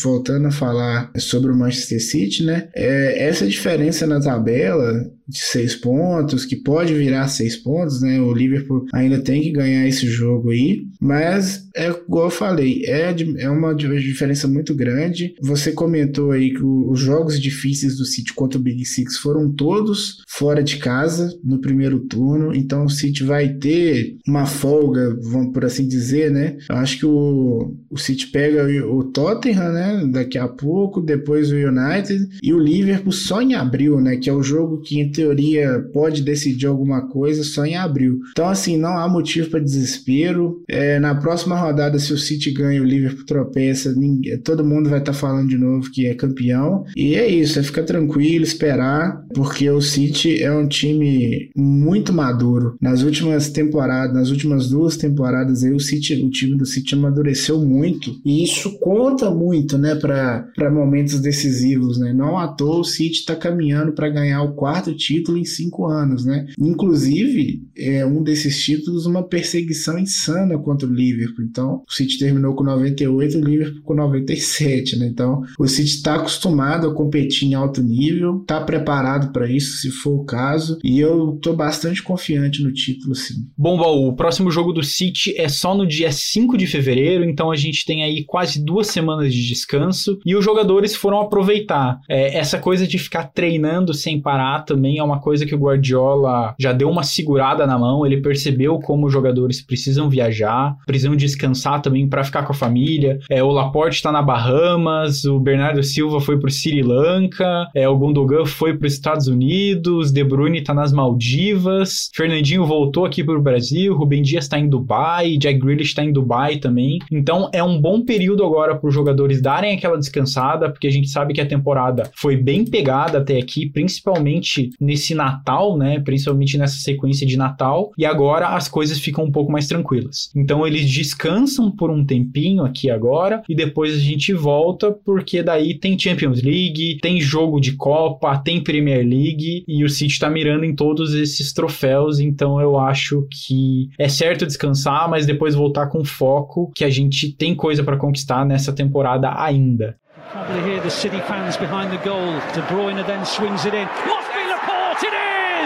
voltando 0.02 0.46
a 0.46 0.52
falar 0.52 1.10
sobre 1.16 1.50
o 1.50 1.56
Manchester 1.56 2.02
City, 2.02 2.44
né? 2.44 2.68
É, 2.74 3.26
essa 3.26 3.46
diferença 3.46 4.06
na 4.06 4.20
tabela 4.20 5.10
de 5.28 5.38
seis 5.38 5.74
pontos, 5.74 6.44
que 6.44 6.56
pode 6.56 6.94
virar 6.94 7.28
seis 7.28 7.56
pontos, 7.56 8.00
né? 8.00 8.20
O 8.20 8.32
Liverpool 8.32 8.86
ainda 8.92 9.20
tem 9.20 9.42
que 9.42 9.52
ganhar 9.52 9.86
esse 9.86 10.06
jogo 10.06 10.50
aí, 10.50 10.86
mas 11.00 11.68
é 11.76 11.88
igual 11.88 12.26
eu 12.26 12.30
falei, 12.30 12.82
é, 12.86 13.14
é 13.38 13.50
uma 13.50 13.74
diferença 13.74 14.48
muito 14.48 14.74
grande. 14.74 15.34
Você 15.40 15.72
comentou 15.72 16.32
aí 16.32 16.52
que 16.52 16.62
os 16.62 16.98
jogos 16.98 17.40
difíceis 17.40 17.96
do 17.96 18.04
City 18.04 18.32
contra 18.32 18.58
o 18.58 18.62
Big 18.62 18.84
Six 18.84 19.18
foram 19.18 19.52
todos 19.52 20.22
fora 20.28 20.62
de 20.62 20.78
casa 20.78 21.38
no 21.44 21.60
primeiro 21.60 22.00
turno, 22.00 22.54
então 22.54 22.84
o 22.84 22.90
City 22.90 23.22
vai 23.22 23.48
ter 23.48 24.16
uma 24.26 24.46
folga, 24.46 25.16
vamos 25.22 25.52
por 25.52 25.64
assim 25.64 25.86
dizer, 25.86 26.30
né? 26.30 26.56
Eu 26.68 26.76
acho 26.76 26.98
que 26.98 27.06
o, 27.06 27.76
o 27.90 27.98
City 27.98 28.28
pega 28.28 28.64
o, 28.86 28.98
o 28.98 29.04
Tottenham, 29.04 29.72
né? 29.72 30.08
Daqui 30.10 30.38
a 30.38 30.48
pouco, 30.48 31.00
depois 31.00 31.52
o 31.52 31.56
United 31.56 32.28
e 32.42 32.52
o 32.52 32.58
Liverpool 32.58 33.12
só 33.12 33.42
em 33.42 33.54
abril, 33.54 34.00
né? 34.00 34.16
Que 34.16 34.30
é 34.30 34.32
o 34.32 34.42
jogo 34.42 34.80
que 34.80 35.00
teoria, 35.18 35.84
pode 35.92 36.22
decidir 36.22 36.66
alguma 36.66 37.08
coisa 37.08 37.42
só 37.42 37.66
em 37.66 37.74
abril. 37.74 38.20
Então, 38.30 38.48
assim, 38.48 38.76
não 38.76 38.96
há 38.96 39.08
motivo 39.08 39.50
para 39.50 39.58
desespero. 39.58 40.62
É, 40.68 41.00
na 41.00 41.14
próxima 41.16 41.58
rodada, 41.58 41.98
se 41.98 42.12
o 42.12 42.18
City 42.18 42.52
ganha, 42.52 42.80
o 42.80 42.84
Liverpool 42.84 43.26
tropeça, 43.26 43.92
ninguém, 43.92 44.38
todo 44.38 44.64
mundo 44.64 44.88
vai 44.88 45.00
estar 45.00 45.12
tá 45.12 45.18
falando 45.18 45.48
de 45.48 45.58
novo 45.58 45.90
que 45.90 46.06
é 46.06 46.14
campeão. 46.14 46.84
E 46.96 47.16
é 47.16 47.26
isso, 47.26 47.58
é 47.58 47.62
ficar 47.64 47.82
tranquilo, 47.82 48.44
esperar, 48.44 49.24
porque 49.34 49.68
o 49.68 49.80
City 49.80 50.40
é 50.40 50.52
um 50.52 50.68
time 50.68 51.50
muito 51.56 52.12
maduro. 52.12 52.76
Nas 52.80 53.02
últimas 53.02 53.50
temporadas, 53.50 54.14
nas 54.14 54.30
últimas 54.30 54.68
duas 54.68 54.96
temporadas, 54.96 55.64
aí, 55.64 55.72
o, 55.72 55.80
City, 55.80 56.14
o 56.22 56.30
time 56.30 56.56
do 56.56 56.64
City 56.66 56.94
amadureceu 56.94 57.58
muito. 57.58 58.20
E 58.24 58.44
isso 58.44 58.78
conta 58.78 59.30
muito, 59.30 59.76
né, 59.76 59.96
para 59.96 60.70
momentos 60.70 61.18
decisivos, 61.18 61.98
né? 61.98 62.12
Não 62.12 62.38
à 62.38 62.46
toa 62.46 62.78
o 62.78 62.84
City 62.84 63.18
está 63.18 63.34
caminhando 63.34 63.92
para 63.92 64.08
ganhar 64.08 64.42
o 64.42 64.52
quarto 64.52 64.94
título 65.08 65.38
em 65.38 65.44
cinco 65.44 65.86
anos, 65.86 66.26
né? 66.26 66.46
Inclusive, 66.58 67.62
é 67.76 68.04
um 68.04 68.22
desses 68.22 68.62
títulos 68.62 69.06
uma 69.06 69.22
perseguição 69.22 69.98
insana 69.98 70.58
contra 70.58 70.86
o 70.86 70.92
Liverpool. 70.92 71.44
Então, 71.44 71.82
o 71.88 71.92
City 71.92 72.18
terminou 72.18 72.54
com 72.54 72.62
98, 72.62 73.38
o 73.38 73.44
Liverpool 73.44 73.82
com 73.82 73.94
97, 73.94 74.98
né? 74.98 75.06
Então, 75.06 75.42
o 75.58 75.66
City 75.66 75.96
está 75.96 76.16
acostumado 76.16 76.88
a 76.88 76.94
competir 76.94 77.48
em 77.48 77.54
alto 77.54 77.82
nível, 77.82 78.40
está 78.42 78.60
preparado 78.60 79.32
para 79.32 79.50
isso, 79.50 79.78
se 79.78 79.90
for 79.90 80.20
o 80.20 80.24
caso, 80.24 80.78
e 80.84 81.00
eu 81.00 81.36
estou 81.36 81.56
bastante 81.56 82.02
confiante 82.02 82.62
no 82.62 82.72
título, 82.72 83.14
sim. 83.14 83.46
Bom, 83.56 83.78
Baú, 83.78 84.08
o 84.08 84.16
próximo 84.16 84.50
jogo 84.50 84.72
do 84.72 84.82
City 84.82 85.34
é 85.38 85.48
só 85.48 85.74
no 85.74 85.86
dia 85.86 86.12
5 86.12 86.58
de 86.58 86.66
fevereiro, 86.66 87.24
então 87.24 87.50
a 87.50 87.56
gente 87.56 87.86
tem 87.86 88.02
aí 88.02 88.24
quase 88.24 88.62
duas 88.62 88.88
semanas 88.88 89.32
de 89.32 89.48
descanso 89.48 90.18
e 90.26 90.36
os 90.36 90.44
jogadores 90.44 90.94
foram 90.94 91.20
aproveitar. 91.20 91.98
É, 92.08 92.36
essa 92.36 92.58
coisa 92.58 92.86
de 92.86 92.98
ficar 92.98 93.24
treinando 93.24 93.94
sem 93.94 94.20
parar 94.20 94.62
também 94.62 94.97
é 94.98 95.02
uma 95.02 95.20
coisa 95.20 95.46
que 95.46 95.54
o 95.54 95.58
Guardiola 95.58 96.54
já 96.58 96.72
deu 96.72 96.90
uma 96.90 97.02
segurada 97.02 97.66
na 97.66 97.78
mão, 97.78 98.04
ele 98.04 98.20
percebeu 98.20 98.78
como 98.78 99.06
os 99.06 99.12
jogadores 99.12 99.60
precisam 99.60 100.08
viajar, 100.08 100.76
precisam 100.86 101.16
descansar 101.16 101.80
também 101.82 102.08
para 102.08 102.24
ficar 102.24 102.42
com 102.44 102.52
a 102.52 102.56
família. 102.56 103.18
É, 103.30 103.42
o 103.42 103.50
Laporte 103.50 103.96
está 103.96 104.12
na 104.12 104.22
Bahamas, 104.22 105.24
o 105.24 105.38
Bernardo 105.38 105.82
Silva 105.82 106.20
foi 106.20 106.38
para 106.38 106.48
o 106.48 106.50
Sri 106.50 106.82
Lanka, 106.82 107.68
é, 107.74 107.88
o 107.88 107.96
Gundogan 107.96 108.44
foi 108.44 108.76
para 108.76 108.86
os 108.86 108.92
Estados 108.92 109.28
Unidos, 109.28 110.12
De 110.12 110.24
Bruyne 110.24 110.58
está 110.58 110.74
nas 110.74 110.92
Maldivas, 110.92 112.10
Fernandinho 112.14 112.66
voltou 112.66 113.04
aqui 113.04 113.22
para 113.22 113.36
o 113.36 113.42
Brasil, 113.42 113.94
Rubem 113.94 114.22
Dias 114.22 114.44
está 114.44 114.58
em 114.58 114.68
Dubai, 114.68 115.36
Jack 115.36 115.58
Grealish 115.58 115.90
está 115.90 116.04
em 116.04 116.12
Dubai 116.12 116.56
também. 116.56 116.98
Então 117.10 117.50
é 117.52 117.62
um 117.62 117.80
bom 117.80 118.02
período 118.02 118.44
agora 118.44 118.74
para 118.74 118.88
os 118.88 118.94
jogadores 118.94 119.40
darem 119.40 119.74
aquela 119.74 119.98
descansada, 119.98 120.70
porque 120.70 120.86
a 120.86 120.90
gente 120.90 121.08
sabe 121.08 121.34
que 121.34 121.40
a 121.40 121.46
temporada 121.46 122.10
foi 122.16 122.36
bem 122.36 122.64
pegada 122.64 123.18
até 123.18 123.38
aqui, 123.38 123.68
principalmente 123.68 124.70
nesse 124.80 125.14
Natal, 125.14 125.76
né? 125.76 126.00
Principalmente 126.00 126.56
nessa 126.58 126.78
sequência 126.78 127.26
de 127.26 127.36
Natal, 127.36 127.90
e 127.96 128.04
agora 128.04 128.48
as 128.48 128.68
coisas 128.68 128.98
ficam 128.98 129.24
um 129.24 129.32
pouco 129.32 129.50
mais 129.50 129.66
tranquilas. 129.66 130.30
Então 130.34 130.66
eles 130.66 130.88
descansam 130.90 131.70
por 131.70 131.90
um 131.90 132.04
tempinho 132.04 132.64
aqui 132.64 132.90
agora 132.90 133.42
e 133.48 133.54
depois 133.54 133.94
a 133.94 133.98
gente 133.98 134.32
volta, 134.32 134.92
porque 134.92 135.42
daí 135.42 135.78
tem 135.78 135.98
Champions 135.98 136.42
League, 136.42 136.98
tem 137.00 137.20
jogo 137.20 137.60
de 137.60 137.72
Copa, 137.72 138.38
tem 138.38 138.62
Premier 138.62 139.06
League 139.06 139.64
e 139.66 139.84
o 139.84 139.88
City 139.88 140.18
tá 140.18 140.30
mirando 140.30 140.64
em 140.64 140.74
todos 140.74 141.14
esses 141.14 141.52
troféus, 141.52 142.20
então 142.20 142.60
eu 142.60 142.78
acho 142.78 143.26
que 143.30 143.88
é 143.98 144.08
certo 144.08 144.46
descansar, 144.46 145.08
mas 145.08 145.26
depois 145.26 145.54
voltar 145.54 145.88
com 145.88 146.04
foco, 146.04 146.70
que 146.74 146.84
a 146.84 146.90
gente 146.90 147.32
tem 147.32 147.54
coisa 147.54 147.82
para 147.82 147.96
conquistar 147.96 148.44
nessa 148.44 148.72
temporada 148.72 149.32
ainda. 149.36 149.96
Probably 150.32 150.60
hear 150.60 150.82
the 150.82 150.90
City 150.90 151.20
fans 151.20 151.56
behind 151.56 151.90
the 151.90 151.96
goal. 152.04 152.32
De 152.52 152.60
Bruyne 152.68 153.02
then 153.06 153.24
swings 153.24 153.64
it 153.64 153.74
in. 153.74 153.88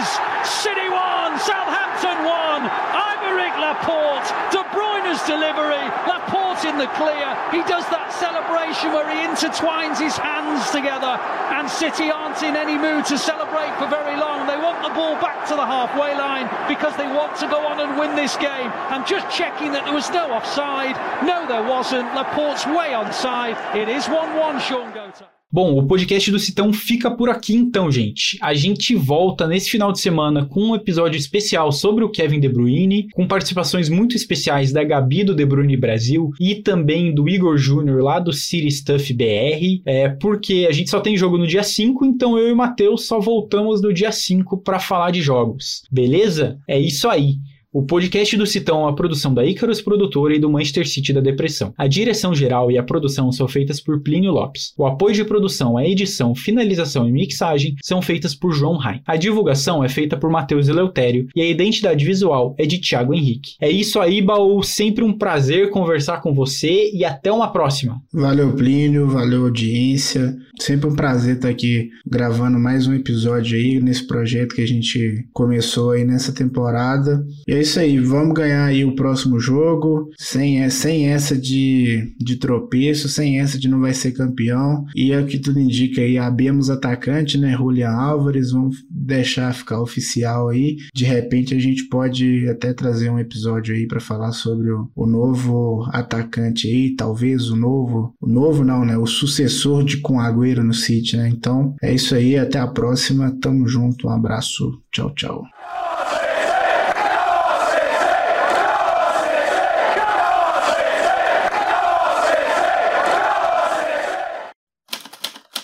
Is 0.02 0.10
City 0.42 0.88
1, 0.90 1.38
Southampton 1.38 2.18
1. 2.26 2.62
Ivoric 2.66 3.54
Laporte, 3.62 4.26
De 4.50 4.62
Bruyne's 4.74 5.22
delivery. 5.26 5.86
Laporte 6.10 6.64
in 6.66 6.76
the 6.78 6.90
clear. 6.98 7.30
He 7.54 7.62
does 7.70 7.86
that 7.94 8.10
celebration 8.18 8.90
where 8.90 9.06
he 9.06 9.22
intertwines 9.22 10.02
his 10.02 10.16
hands 10.16 10.70
together. 10.70 11.14
And 11.54 11.70
City 11.70 12.10
aren't 12.10 12.42
in 12.42 12.56
any 12.56 12.76
mood 12.76 13.06
to 13.06 13.18
celebrate 13.18 13.70
for 13.78 13.86
very 13.86 14.18
long. 14.18 14.46
They 14.46 14.58
want 14.58 14.82
the 14.82 14.94
ball 14.94 15.14
back 15.22 15.46
to 15.48 15.54
the 15.54 15.66
halfway 15.66 16.14
line 16.18 16.50
because 16.66 16.96
they 16.96 17.06
want 17.06 17.36
to 17.38 17.46
go 17.46 17.64
on 17.66 17.78
and 17.78 17.98
win 17.98 18.16
this 18.16 18.36
game. 18.36 18.70
I'm 18.90 19.06
just 19.06 19.30
checking 19.30 19.70
that 19.72 19.84
there 19.84 19.94
was 19.94 20.10
no 20.10 20.32
offside. 20.32 20.96
No, 21.22 21.46
there 21.46 21.62
wasn't. 21.62 22.12
Laporte's 22.14 22.66
way 22.66 22.90
onside. 22.90 23.54
It 23.76 23.88
is 23.88 24.08
1 24.08 24.36
1, 24.36 24.60
Sean 24.60 24.92
Gota. 24.92 25.41
Bom, 25.54 25.76
o 25.76 25.86
podcast 25.86 26.30
do 26.30 26.38
Citão 26.38 26.72
fica 26.72 27.10
por 27.10 27.28
aqui 27.28 27.54
então, 27.54 27.92
gente. 27.92 28.38
A 28.40 28.54
gente 28.54 28.94
volta 28.94 29.46
nesse 29.46 29.68
final 29.68 29.92
de 29.92 30.00
semana 30.00 30.46
com 30.46 30.68
um 30.68 30.74
episódio 30.74 31.18
especial 31.18 31.70
sobre 31.70 32.02
o 32.02 32.08
Kevin 32.08 32.40
De 32.40 32.48
Bruyne, 32.48 33.08
com 33.12 33.28
participações 33.28 33.90
muito 33.90 34.16
especiais 34.16 34.72
da 34.72 34.82
Gabi 34.82 35.24
do 35.24 35.34
De 35.34 35.44
Bruyne 35.44 35.76
Brasil 35.76 36.30
e 36.40 36.54
também 36.54 37.14
do 37.14 37.28
Igor 37.28 37.58
Júnior 37.58 38.02
lá 38.02 38.18
do 38.18 38.32
City 38.32 38.70
Stuff 38.70 39.12
BR, 39.12 39.82
é, 39.84 40.08
porque 40.08 40.66
a 40.66 40.72
gente 40.72 40.88
só 40.88 41.00
tem 41.00 41.18
jogo 41.18 41.36
no 41.36 41.46
dia 41.46 41.62
5, 41.62 42.02
então 42.06 42.38
eu 42.38 42.48
e 42.48 42.52
o 42.52 42.56
Matheus 42.56 43.06
só 43.06 43.20
voltamos 43.20 43.82
no 43.82 43.92
dia 43.92 44.10
5 44.10 44.56
para 44.62 44.80
falar 44.80 45.10
de 45.10 45.20
jogos. 45.20 45.82
Beleza? 45.92 46.58
É 46.66 46.80
isso 46.80 47.06
aí. 47.10 47.36
O 47.74 47.82
podcast 47.82 48.37
do 48.37 48.46
Citão 48.46 48.80
é 48.80 48.82
uma 48.82 48.94
produção 48.94 49.32
da 49.32 49.46
Icarus 49.46 49.80
Produtora 49.80 50.37
e 50.37 50.38
do 50.38 50.50
Manchester 50.50 50.87
City 50.87 51.11
da 51.11 51.22
Depressão. 51.22 51.72
A 51.78 51.87
direção 51.87 52.35
geral 52.35 52.70
e 52.70 52.76
a 52.76 52.82
produção 52.82 53.32
são 53.32 53.48
feitas 53.48 53.80
por 53.80 54.02
Plínio 54.02 54.30
Lopes. 54.30 54.74
O 54.76 54.85
apoio 54.85 55.14
de 55.14 55.24
produção, 55.24 55.78
a 55.78 55.88
edição, 55.88 56.35
finalização 56.35 57.08
e 57.08 57.12
mixagem 57.12 57.74
são 57.82 58.02
feitas 58.02 58.35
por 58.35 58.52
João 58.52 58.76
Rai. 58.76 59.00
A 59.06 59.16
divulgação 59.16 59.82
é 59.82 59.88
feita 59.88 60.18
por 60.18 60.30
Matheus 60.30 60.68
Eleutério 60.68 61.28
e 61.35 61.40
a 61.40 61.48
identidade 61.48 62.04
visual 62.04 62.54
é 62.58 62.66
de 62.66 62.78
Thiago 62.78 63.14
Henrique. 63.14 63.52
É 63.58 63.70
isso 63.70 63.98
aí, 63.98 64.20
Baú. 64.20 64.62
Sempre 64.62 65.02
um 65.02 65.16
prazer 65.16 65.70
conversar 65.70 66.20
com 66.20 66.35
você 66.35 66.90
e 66.92 67.06
até 67.06 67.32
uma 67.32 67.50
próxima. 67.52 68.02
Valeu, 68.12 68.52
Plínio. 68.52 69.08
Valeu, 69.08 69.44
audiência. 69.44 70.37
Sempre 70.61 70.90
um 70.90 70.94
prazer 70.94 71.37
estar 71.37 71.48
aqui 71.48 71.88
gravando 72.06 72.58
mais 72.58 72.87
um 72.87 72.92
episódio 72.92 73.56
aí 73.56 73.80
nesse 73.80 74.06
projeto 74.06 74.54
que 74.54 74.61
a 74.61 74.68
gente 74.68 75.26
começou 75.32 75.92
aí 75.92 76.04
nessa 76.04 76.35
temporada. 76.35 77.24
E 77.48 77.62
é 77.62 77.62
isso 77.62 77.81
aí, 77.81 77.98
vamos 77.98 78.35
ganhar 78.35 78.66
aí 78.66 78.85
o 78.85 78.94
próximo 78.94 79.38
jogo, 79.38 80.11
sem, 80.18 80.68
sem 80.70 81.09
essa 81.09 81.37
de, 81.37 82.14
de 82.18 82.37
tropeço, 82.37 83.09
sem 83.09 83.40
essa 83.40 83.59
de 83.59 83.68
não 83.68 83.81
vai 83.81 83.94
ser 83.94 84.12
campeão. 84.12 84.85
E 84.94 85.12
é 85.12 85.20
o 85.20 85.27
que 85.27 85.38
tudo 85.38 85.59
indica 85.59 86.01
aí, 86.01 86.18
abemos 86.18 86.68
atacante, 86.68 87.38
né? 87.38 87.57
Julian 87.57 87.90
Álvares, 87.90 88.51
vamos 88.51 88.77
deixar 88.90 89.55
ficar 89.55 89.81
oficial 89.81 90.48
aí. 90.48 90.77
De 90.94 91.05
repente 91.05 91.55
a 91.55 91.59
gente 91.59 91.85
pode 91.88 92.48
até 92.48 92.72
trazer 92.72 93.11
um 93.11 93.18
episódio 93.18 93.75
aí 93.75 93.87
para 93.87 94.01
falar 94.01 94.33
sobre 94.33 94.70
o, 94.70 94.90
o 94.94 95.07
novo 95.07 95.88
atacante 95.92 96.68
aí, 96.68 96.94
talvez 96.94 97.48
o 97.51 97.57
novo, 97.57 98.14
o 98.20 98.27
novo 98.27 98.64
não, 98.64 98.85
né? 98.85 98.96
O 98.98 99.07
sucessor 99.07 99.85
de 99.85 99.98
Com 99.98 100.20
Agüero 100.20 100.62
no 100.62 100.75
City, 100.75 101.16
né? 101.16 101.29
Então 101.29 101.75
é 101.83 101.94
isso 101.94 102.14
aí, 102.14 102.37
até 102.37 102.59
a 102.59 102.66
próxima, 102.66 103.37
tamo 103.40 103.66
junto, 103.66 104.09
um 104.09 104.11
abraço, 104.11 104.81
tchau, 104.90 105.14
tchau. 105.14 105.42